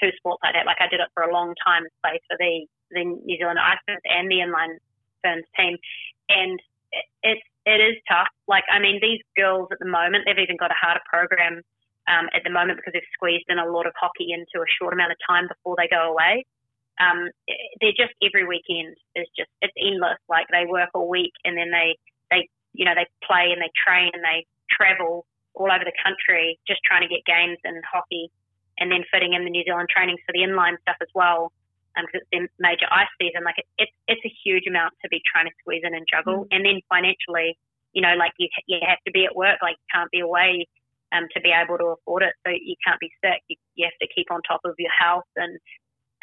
two 0.04 0.12
sports 0.20 0.44
like 0.44 0.54
that, 0.54 0.68
like 0.68 0.84
I 0.84 0.92
did 0.92 1.00
it 1.00 1.08
for 1.16 1.24
a 1.24 1.32
long 1.32 1.56
time, 1.64 1.88
play 2.04 2.20
for 2.28 2.36
the 2.36 2.68
the 2.92 3.08
New 3.08 3.38
Zealand 3.40 3.58
Ice 3.58 3.80
Ferns 3.88 4.04
and 4.04 4.28
the 4.30 4.44
inline 4.44 4.78
Ferns 5.24 5.48
team, 5.56 5.80
and 6.28 6.60
it, 6.92 7.06
it's 7.24 7.48
it 7.66 7.80
is 7.80 7.96
tough. 8.12 8.28
Like 8.48 8.68
I 8.68 8.80
mean, 8.80 9.00
these 9.02 9.24
girls 9.40 9.72
at 9.72 9.80
the 9.80 9.88
moment, 9.88 10.28
they've 10.28 10.44
even 10.44 10.60
got 10.60 10.72
a 10.72 10.78
harder 10.78 11.02
program 11.08 11.64
um, 12.12 12.28
at 12.36 12.44
the 12.44 12.52
moment 12.52 12.78
because 12.78 12.94
they've 12.94 13.16
squeezed 13.16 13.48
in 13.48 13.58
a 13.58 13.70
lot 13.70 13.88
of 13.88 13.94
hockey 13.96 14.36
into 14.36 14.60
a 14.60 14.68
short 14.68 14.92
amount 14.92 15.16
of 15.16 15.20
time 15.24 15.48
before 15.48 15.80
they 15.80 15.88
go 15.88 16.12
away. 16.12 16.44
Um, 17.00 17.32
they're 17.82 17.98
just 17.98 18.14
every 18.22 18.46
weekend 18.46 19.00
is 19.16 19.28
just 19.34 19.50
it's 19.64 19.74
endless. 19.80 20.20
Like 20.28 20.52
they 20.52 20.68
work 20.68 20.92
all 20.94 21.10
week 21.10 21.34
and 21.48 21.58
then 21.58 21.72
they 21.72 21.98
they 22.30 22.50
you 22.74 22.86
know 22.86 22.94
they 22.94 23.08
play 23.26 23.50
and 23.50 23.62
they 23.62 23.72
train 23.74 24.12
and 24.14 24.22
they 24.22 24.46
travel 24.70 25.26
all 25.56 25.70
over 25.70 25.86
the 25.86 25.96
country 26.02 26.60
just 26.68 26.82
trying 26.86 27.02
to 27.02 27.10
get 27.10 27.26
games 27.26 27.58
in 27.64 27.82
hockey 27.86 28.30
and 28.80 28.92
then 28.92 29.04
fitting 29.12 29.34
in 29.34 29.44
the 29.44 29.50
New 29.50 29.64
Zealand 29.64 29.90
trainings 29.90 30.20
for 30.26 30.34
the 30.34 30.42
inline 30.42 30.80
stuff 30.82 30.98
as 31.02 31.10
well 31.14 31.52
because 31.96 32.10
um, 32.10 32.22
it's 32.22 32.30
their 32.32 32.48
major 32.58 32.90
ice 32.90 33.12
season. 33.22 33.46
Like 33.46 33.58
it, 33.62 33.68
it's 33.78 33.96
it's 34.08 34.26
a 34.26 34.34
huge 34.44 34.66
amount 34.68 34.94
to 35.06 35.10
be 35.10 35.22
trying 35.26 35.46
to 35.46 35.54
squeeze 35.62 35.86
in 35.86 35.94
and 35.94 36.06
juggle, 36.10 36.46
mm. 36.46 36.52
and 36.52 36.66
then 36.66 36.82
financially, 36.90 37.58
you 37.94 38.02
know, 38.02 38.16
like 38.18 38.34
you 38.38 38.50
you 38.66 38.80
have 38.82 39.02
to 39.06 39.12
be 39.12 39.26
at 39.26 39.36
work, 39.36 39.62
like 39.62 39.78
you 39.78 39.90
can't 39.94 40.12
be 40.12 40.22
away 40.22 40.66
um, 41.14 41.30
to 41.34 41.40
be 41.42 41.54
able 41.54 41.78
to 41.78 41.94
afford 41.94 42.24
it. 42.24 42.34
So 42.46 42.52
you 42.52 42.76
can't 42.82 43.00
be 43.00 43.14
sick. 43.22 43.42
You, 43.48 43.58
you 43.76 43.86
have 43.86 43.98
to 44.02 44.10
keep 44.10 44.32
on 44.32 44.42
top 44.42 44.62
of 44.66 44.74
your 44.78 44.92
health, 44.92 45.30
and 45.38 45.58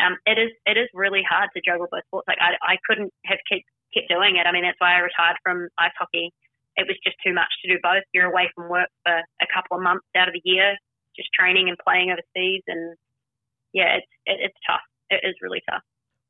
um, 0.03 0.19
it 0.27 0.39
is 0.39 0.51
it 0.67 0.77
is 0.77 0.89
really 0.95 1.23
hard 1.23 1.51
to 1.55 1.63
juggle 1.63 1.87
both 1.91 2.05
sports. 2.07 2.27
Like 2.27 2.43
I, 2.43 2.59
I 2.63 2.77
couldn't 2.87 3.13
have 3.27 3.39
kept 3.47 3.67
kept 3.95 4.11
doing 4.11 4.37
it. 4.37 4.47
I 4.47 4.53
mean, 4.53 4.67
that's 4.67 4.79
why 4.79 4.99
I 4.99 5.07
retired 5.07 5.39
from 5.43 5.69
ice 5.79 5.95
hockey. 5.99 6.35
It 6.77 6.87
was 6.87 6.97
just 7.05 7.19
too 7.25 7.35
much 7.35 7.51
to 7.63 7.75
do 7.75 7.79
both. 7.83 8.07
You're 8.15 8.31
away 8.31 8.51
from 8.55 8.71
work 8.71 8.89
for 9.05 9.15
a 9.15 9.49
couple 9.53 9.77
of 9.77 9.83
months 9.83 10.07
out 10.17 10.29
of 10.29 10.35
the 10.35 10.43
year, 10.45 10.79
just 11.21 11.33
training 11.33 11.69
and 11.69 11.77
playing 11.79 12.11
overseas, 12.11 12.63
and 12.67 12.97
yeah, 13.73 13.97
it's 13.97 14.07
it, 14.27 14.39
it's 14.41 14.57
tough. 14.69 14.81
It 15.11 15.21
is 15.23 15.35
really 15.43 15.63
tough. 15.69 15.83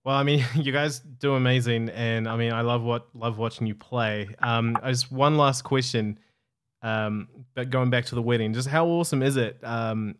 Well, 0.05 0.17
I 0.17 0.23
mean, 0.23 0.45
you 0.55 0.73
guys 0.73 1.01
do 1.01 1.35
amazing, 1.35 1.91
and 1.91 2.29
I 2.29 2.37
mean, 2.37 2.53
I 2.53 2.63
love 2.63 2.83
what 2.83 3.09
love 3.15 3.39
watching 3.39 3.67
you 3.67 3.75
play. 3.75 4.29
Um, 4.41 4.77
just 4.87 5.13
one 5.13 5.37
last 5.37 5.63
question. 5.63 6.19
Um, 6.83 7.29
but 7.55 7.69
going 7.69 7.91
back 7.91 8.07
to 8.07 8.15
the 8.15 8.23
wedding, 8.23 8.55
just 8.55 8.69
how 8.69 8.87
awesome 8.87 9.23
is 9.23 9.37
it? 9.37 9.59
Um, 9.63 10.15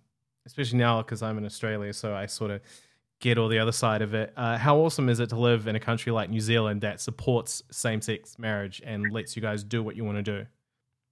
especially 0.47 0.79
now 0.79 1.01
because 1.03 1.23
I'm 1.23 1.39
in 1.39 1.47
Australia, 1.47 1.93
so 1.93 2.15
I 2.15 2.27
sort 2.27 2.51
of 2.51 2.61
get 3.21 3.39
all 3.39 3.49
the 3.49 3.59
other 3.59 3.73
side 3.73 4.03
of 4.03 4.15
it. 4.15 4.33
Uh, 4.37 4.59
how 4.59 4.79
awesome 4.79 5.09
is 5.09 5.21
it 5.21 5.29
to 5.31 5.37
live 5.37 5.67
in 5.67 5.77
a 5.77 5.81
country 5.81 6.13
like 6.13 6.31
New 6.31 6.41
Zealand 6.41 6.81
that 6.83 7.01
supports 7.01 7.63
same-sex 7.71 8.39
marriage 8.39 8.81
and 8.85 9.13
lets 9.13 9.37
you 9.37 9.43
guys 9.43 9.63
do 9.63 9.83
what 9.83 9.95
you 9.95 10.05
want 10.05 10.17
to 10.17 10.23
do? 10.23 10.47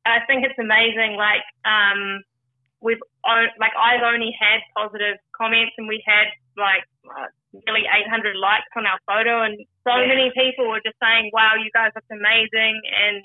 I 0.06 0.20
think 0.26 0.44
it's 0.44 0.58
amazing. 0.58 1.16
Like, 1.16 1.42
um, 1.64 2.22
we've 2.80 3.02
like 3.24 3.74
I've 3.74 4.02
only 4.02 4.34
had 4.34 4.60
positive 4.76 5.18
comments, 5.36 5.74
and 5.78 5.88
we 5.88 6.02
had 6.06 6.30
like 6.56 6.84
uh, 7.06 7.30
nearly 7.66 7.86
800 7.86 8.36
likes 8.36 8.70
on 8.76 8.86
our 8.86 8.98
photo, 9.06 9.42
and 9.42 9.58
so 9.86 9.94
yeah. 9.96 10.08
many 10.08 10.30
people 10.34 10.68
were 10.68 10.82
just 10.84 10.98
saying, 11.02 11.30
"Wow, 11.32 11.54
you 11.58 11.70
guys 11.74 11.92
look 11.94 12.06
amazing!" 12.10 12.80
And 12.86 13.22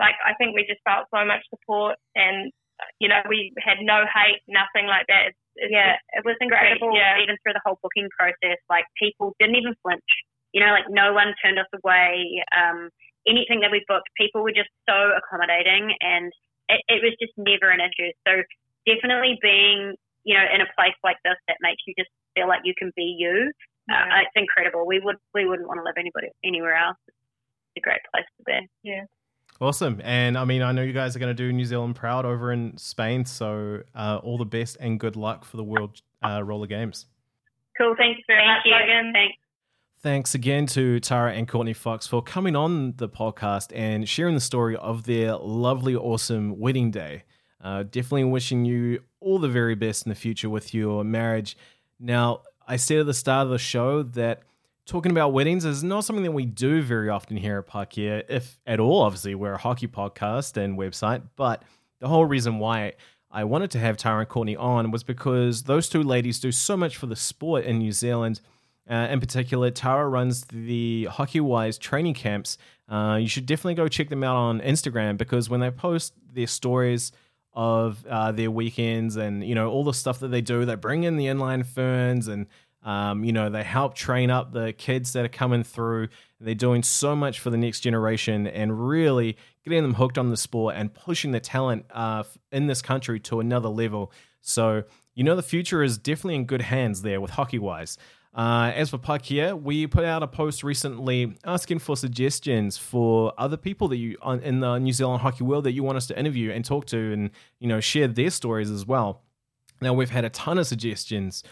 like 0.00 0.16
I 0.24 0.34
think 0.34 0.56
we 0.56 0.64
just 0.64 0.80
felt 0.84 1.06
so 1.12 1.24
much 1.28 1.44
support 1.52 2.00
and 2.16 2.48
you 2.96 3.08
know 3.08 3.20
we 3.28 3.52
had 3.60 3.78
no 3.84 4.08
hate, 4.08 4.40
nothing 4.48 4.88
like 4.88 5.04
that. 5.08 5.32
It's, 5.32 5.42
it's 5.56 5.72
yeah, 5.72 6.00
it 6.16 6.24
was 6.24 6.36
incredible. 6.40 6.96
Yeah. 6.96 7.20
Even 7.20 7.36
through 7.44 7.54
the 7.54 7.64
whole 7.64 7.78
booking 7.84 8.08
process, 8.16 8.56
like 8.68 8.88
people 8.96 9.36
didn't 9.38 9.56
even 9.56 9.76
flinch. 9.84 10.10
You 10.52 10.64
know, 10.64 10.72
like 10.72 10.88
no 10.88 11.12
one 11.12 11.36
turned 11.38 11.60
us 11.60 11.70
away. 11.76 12.42
Um, 12.50 12.90
anything 13.28 13.60
that 13.60 13.70
we 13.70 13.84
booked, 13.86 14.08
people 14.16 14.42
were 14.42 14.56
just 14.56 14.72
so 14.88 15.12
accommodating, 15.14 15.94
and 16.00 16.32
it, 16.68 16.80
it 16.88 16.98
was 17.04 17.14
just 17.20 17.36
never 17.36 17.70
an 17.70 17.84
issue. 17.84 18.10
So 18.26 18.42
definitely 18.86 19.38
being, 19.42 19.94
you 20.24 20.34
know, 20.34 20.44
in 20.54 20.60
a 20.60 20.66
place 20.76 20.94
like 21.04 21.16
this 21.24 21.36
that 21.48 21.56
makes 21.60 21.82
you 21.86 21.94
just 21.98 22.10
feel 22.34 22.48
like 22.48 22.60
you 22.64 22.74
can 22.76 22.92
be 22.96 23.16
you. 23.18 23.52
Uh, 23.90 23.94
yeah. 23.94 24.16
Uh, 24.16 24.20
it's 24.22 24.36
incredible. 24.36 24.86
We 24.86 25.00
would 25.00 25.16
we 25.34 25.46
wouldn't 25.46 25.68
want 25.68 25.78
to 25.80 25.84
live 25.84 25.94
anybody 25.98 26.28
anywhere 26.44 26.76
else. 26.76 26.96
It's 27.08 27.16
a 27.78 27.80
great 27.80 28.00
place 28.12 28.26
to 28.38 28.44
be. 28.44 28.68
Yeah. 28.82 29.04
Awesome. 29.60 30.00
And 30.02 30.38
I 30.38 30.44
mean, 30.44 30.62
I 30.62 30.72
know 30.72 30.82
you 30.82 30.94
guys 30.94 31.14
are 31.14 31.18
going 31.18 31.34
to 31.36 31.42
do 31.42 31.52
New 31.52 31.66
Zealand 31.66 31.94
proud 31.94 32.24
over 32.24 32.50
in 32.50 32.78
Spain. 32.78 33.26
So 33.26 33.82
uh, 33.94 34.18
all 34.22 34.38
the 34.38 34.46
best 34.46 34.78
and 34.80 34.98
good 34.98 35.16
luck 35.16 35.44
for 35.44 35.58
the 35.58 35.64
World 35.64 36.00
uh, 36.24 36.42
Roller 36.42 36.66
Games. 36.66 37.06
Cool. 37.76 37.94
Thanks 37.98 38.20
very 38.26 38.40
Thank 38.40 38.48
much, 38.48 38.66
you. 38.66 38.72
Logan. 38.72 39.12
Thanks. 39.12 39.36
Thanks 40.02 40.34
again 40.34 40.64
to 40.68 40.98
Tara 40.98 41.34
and 41.34 41.46
Courtney 41.46 41.74
Fox 41.74 42.06
for 42.06 42.22
coming 42.22 42.56
on 42.56 42.94
the 42.96 43.06
podcast 43.06 43.70
and 43.74 44.08
sharing 44.08 44.34
the 44.34 44.40
story 44.40 44.74
of 44.76 45.04
their 45.04 45.36
lovely, 45.36 45.94
awesome 45.94 46.58
wedding 46.58 46.90
day. 46.90 47.24
Uh, 47.62 47.82
definitely 47.82 48.24
wishing 48.24 48.64
you 48.64 49.02
all 49.20 49.38
the 49.38 49.48
very 49.48 49.74
best 49.74 50.06
in 50.06 50.10
the 50.10 50.14
future 50.16 50.48
with 50.48 50.72
your 50.72 51.04
marriage. 51.04 51.56
Now, 51.98 52.40
I 52.66 52.76
said 52.76 53.00
at 53.00 53.06
the 53.06 53.14
start 53.14 53.46
of 53.46 53.50
the 53.50 53.58
show 53.58 54.02
that 54.02 54.42
talking 54.86 55.12
about 55.12 55.32
weddings 55.32 55.64
is 55.64 55.84
not 55.84 56.04
something 56.04 56.24
that 56.24 56.32
we 56.32 56.46
do 56.46 56.82
very 56.82 57.08
often 57.08 57.36
here 57.36 57.58
at 57.58 57.66
Puck 57.66 57.96
Yeah, 57.96 58.22
if 58.28 58.58
at 58.66 58.80
all. 58.80 59.02
Obviously, 59.02 59.34
we're 59.34 59.52
a 59.52 59.58
hockey 59.58 59.86
podcast 59.86 60.56
and 60.56 60.78
website, 60.78 61.22
but 61.36 61.62
the 62.00 62.08
whole 62.08 62.24
reason 62.24 62.58
why 62.58 62.94
I 63.30 63.44
wanted 63.44 63.70
to 63.72 63.78
have 63.78 63.96
Tara 63.96 64.20
and 64.20 64.28
Courtney 64.28 64.56
on 64.56 64.90
was 64.90 65.04
because 65.04 65.64
those 65.64 65.88
two 65.88 66.02
ladies 66.02 66.40
do 66.40 66.50
so 66.50 66.76
much 66.76 66.96
for 66.96 67.06
the 67.06 67.16
sport 67.16 67.64
in 67.64 67.78
New 67.78 67.92
Zealand. 67.92 68.40
Uh, 68.88 69.06
in 69.10 69.20
particular, 69.20 69.70
Tara 69.70 70.08
runs 70.08 70.44
the 70.46 71.04
Hockey 71.04 71.38
Wise 71.40 71.78
training 71.78 72.14
camps. 72.14 72.58
Uh, 72.88 73.18
you 73.20 73.28
should 73.28 73.46
definitely 73.46 73.74
go 73.74 73.86
check 73.86 74.08
them 74.08 74.24
out 74.24 74.34
on 74.34 74.60
Instagram 74.60 75.16
because 75.16 75.48
when 75.48 75.60
they 75.60 75.70
post 75.70 76.14
their 76.32 76.48
stories 76.48 77.12
of 77.52 78.04
uh, 78.06 78.32
their 78.32 78.50
weekends 78.50 79.16
and 79.16 79.44
you 79.44 79.54
know 79.54 79.70
all 79.70 79.84
the 79.84 79.94
stuff 79.94 80.20
that 80.20 80.28
they 80.28 80.40
do, 80.40 80.64
they 80.64 80.74
bring 80.76 81.04
in 81.04 81.16
the 81.16 81.26
inline 81.26 81.66
ferns 81.66 82.28
and 82.28 82.46
um, 82.82 83.24
you 83.24 83.32
know, 83.32 83.50
they 83.50 83.62
help 83.62 83.94
train 83.94 84.30
up 84.30 84.52
the 84.52 84.72
kids 84.72 85.12
that 85.12 85.24
are 85.24 85.28
coming 85.28 85.62
through. 85.62 86.08
They're 86.40 86.54
doing 86.54 86.82
so 86.82 87.14
much 87.14 87.40
for 87.40 87.50
the 87.50 87.58
next 87.58 87.80
generation 87.80 88.46
and 88.46 88.88
really 88.88 89.36
getting 89.64 89.82
them 89.82 89.94
hooked 89.94 90.16
on 90.16 90.30
the 90.30 90.36
sport 90.36 90.76
and 90.76 90.92
pushing 90.92 91.32
the 91.32 91.40
talent 91.40 91.84
uh, 91.90 92.24
in 92.50 92.66
this 92.66 92.80
country 92.80 93.20
to 93.20 93.40
another 93.40 93.68
level. 93.68 94.12
So, 94.40 94.84
you 95.14 95.24
know, 95.24 95.36
the 95.36 95.42
future 95.42 95.82
is 95.82 95.98
definitely 95.98 96.36
in 96.36 96.46
good 96.46 96.62
hands 96.62 97.02
there 97.02 97.20
with 97.20 97.32
Hockey 97.32 97.58
Wise. 97.58 97.98
Uh, 98.32 98.70
as 98.74 98.90
for 98.90 98.98
Puck 98.98 99.28
Yeah, 99.28 99.54
we 99.54 99.88
put 99.88 100.04
out 100.04 100.22
a 100.22 100.28
post 100.28 100.62
recently 100.62 101.36
asking 101.44 101.80
for 101.80 101.96
suggestions 101.96 102.76
for 102.78 103.32
other 103.36 103.56
people 103.56 103.88
that 103.88 103.96
you 103.96 104.16
in 104.42 104.60
the 104.60 104.78
New 104.78 104.92
Zealand 104.92 105.22
hockey 105.22 105.42
world 105.42 105.64
that 105.64 105.72
you 105.72 105.82
want 105.82 105.96
us 105.96 106.06
to 106.06 106.18
interview 106.18 106.52
and 106.52 106.64
talk 106.64 106.86
to, 106.86 107.12
and 107.12 107.30
you 107.58 107.66
know 107.66 107.80
share 107.80 108.06
their 108.06 108.30
stories 108.30 108.70
as 108.70 108.86
well. 108.86 109.22
Now 109.80 109.94
we've 109.94 110.10
had 110.10 110.24
a 110.24 110.30
ton 110.30 110.58
of 110.58 110.66
suggestions. 110.66 111.42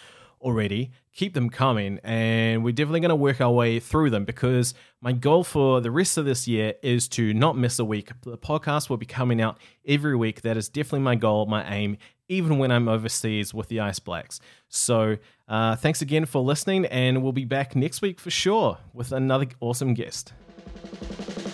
already, 0.41 0.93
keep 1.13 1.35
them 1.35 1.51
coming. 1.51 1.99
And 2.05 2.65
we're 2.65 2.73
definitely 2.73 3.01
going 3.01 3.09
to 3.11 3.17
work 3.17 3.41
our 3.41 3.51
way 3.51 3.81
through 3.81 4.11
them 4.11 4.25
because 4.25 4.75
my 5.01 5.13
goal 5.13 5.45
for 5.45 5.81
the 5.81 5.91
rest 5.91 6.17
of 6.17 6.25
this 6.25 6.47
year 6.47 6.75
is 6.83 7.09
to 7.09 7.35
not 7.35 7.57
miss 7.57 7.79
a 7.79 7.85
week. 7.85 8.11
The 8.23 8.39
podcast 8.39 8.89
will 8.89 8.97
be 8.97 9.07
coming 9.07 9.41
out 9.41 9.59
every 9.87 10.17
week. 10.17 10.43
That 10.43 10.57
is 10.57 10.69
definitely 10.69 11.01
my 11.01 11.17
goal, 11.17 11.47
my 11.47 11.69
aim, 11.73 11.97
even 12.29 12.59
when 12.59 12.71
I'm 12.71 12.89
overseas 12.89 13.53
with 13.53 13.69
the 13.69 13.81
Ice 13.81 13.99
Blacks. 13.99 14.41
So 14.69 15.17
uh, 15.49 15.77
thanks 15.77 16.03
again 16.03 16.27
for 16.27 16.43
listening, 16.43 16.87
and 16.87 17.23
we'll 17.23 17.33
be 17.33 17.45
back 17.45 17.75
next 17.75 18.03
week 18.03 18.21
for 18.21 18.31
sure 18.31 18.79
with 18.93 19.13
another 19.13 19.47
awesome 19.61 19.95
guest. 19.95 20.33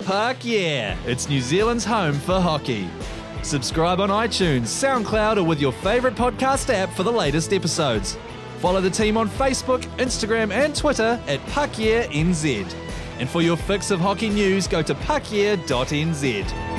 Puck 0.04 0.38
yeah! 0.42 0.96
It's 1.06 1.28
New 1.28 1.40
Zealand's 1.40 1.84
home 1.84 2.14
for 2.14 2.40
hockey. 2.40 2.88
Subscribe 3.42 4.00
on 4.00 4.08
iTunes, 4.08 4.62
SoundCloud, 4.62 5.36
or 5.36 5.44
with 5.44 5.60
your 5.60 5.72
favourite 5.72 6.16
podcast 6.16 6.72
app 6.72 6.90
for 6.90 7.02
the 7.02 7.12
latest 7.12 7.52
episodes. 7.52 8.16
Follow 8.60 8.80
the 8.80 8.90
team 8.90 9.16
on 9.16 9.28
Facebook, 9.28 9.82
Instagram, 9.98 10.50
and 10.50 10.74
Twitter 10.74 11.20
at 11.26 11.40
PuckYeahNZ. 11.40 12.74
And 13.18 13.28
for 13.28 13.42
your 13.42 13.56
fix 13.56 13.90
of 13.90 14.00
hockey 14.00 14.30
news, 14.30 14.66
go 14.66 14.82
to 14.82 14.94
puckyeah.nz. 14.94 16.73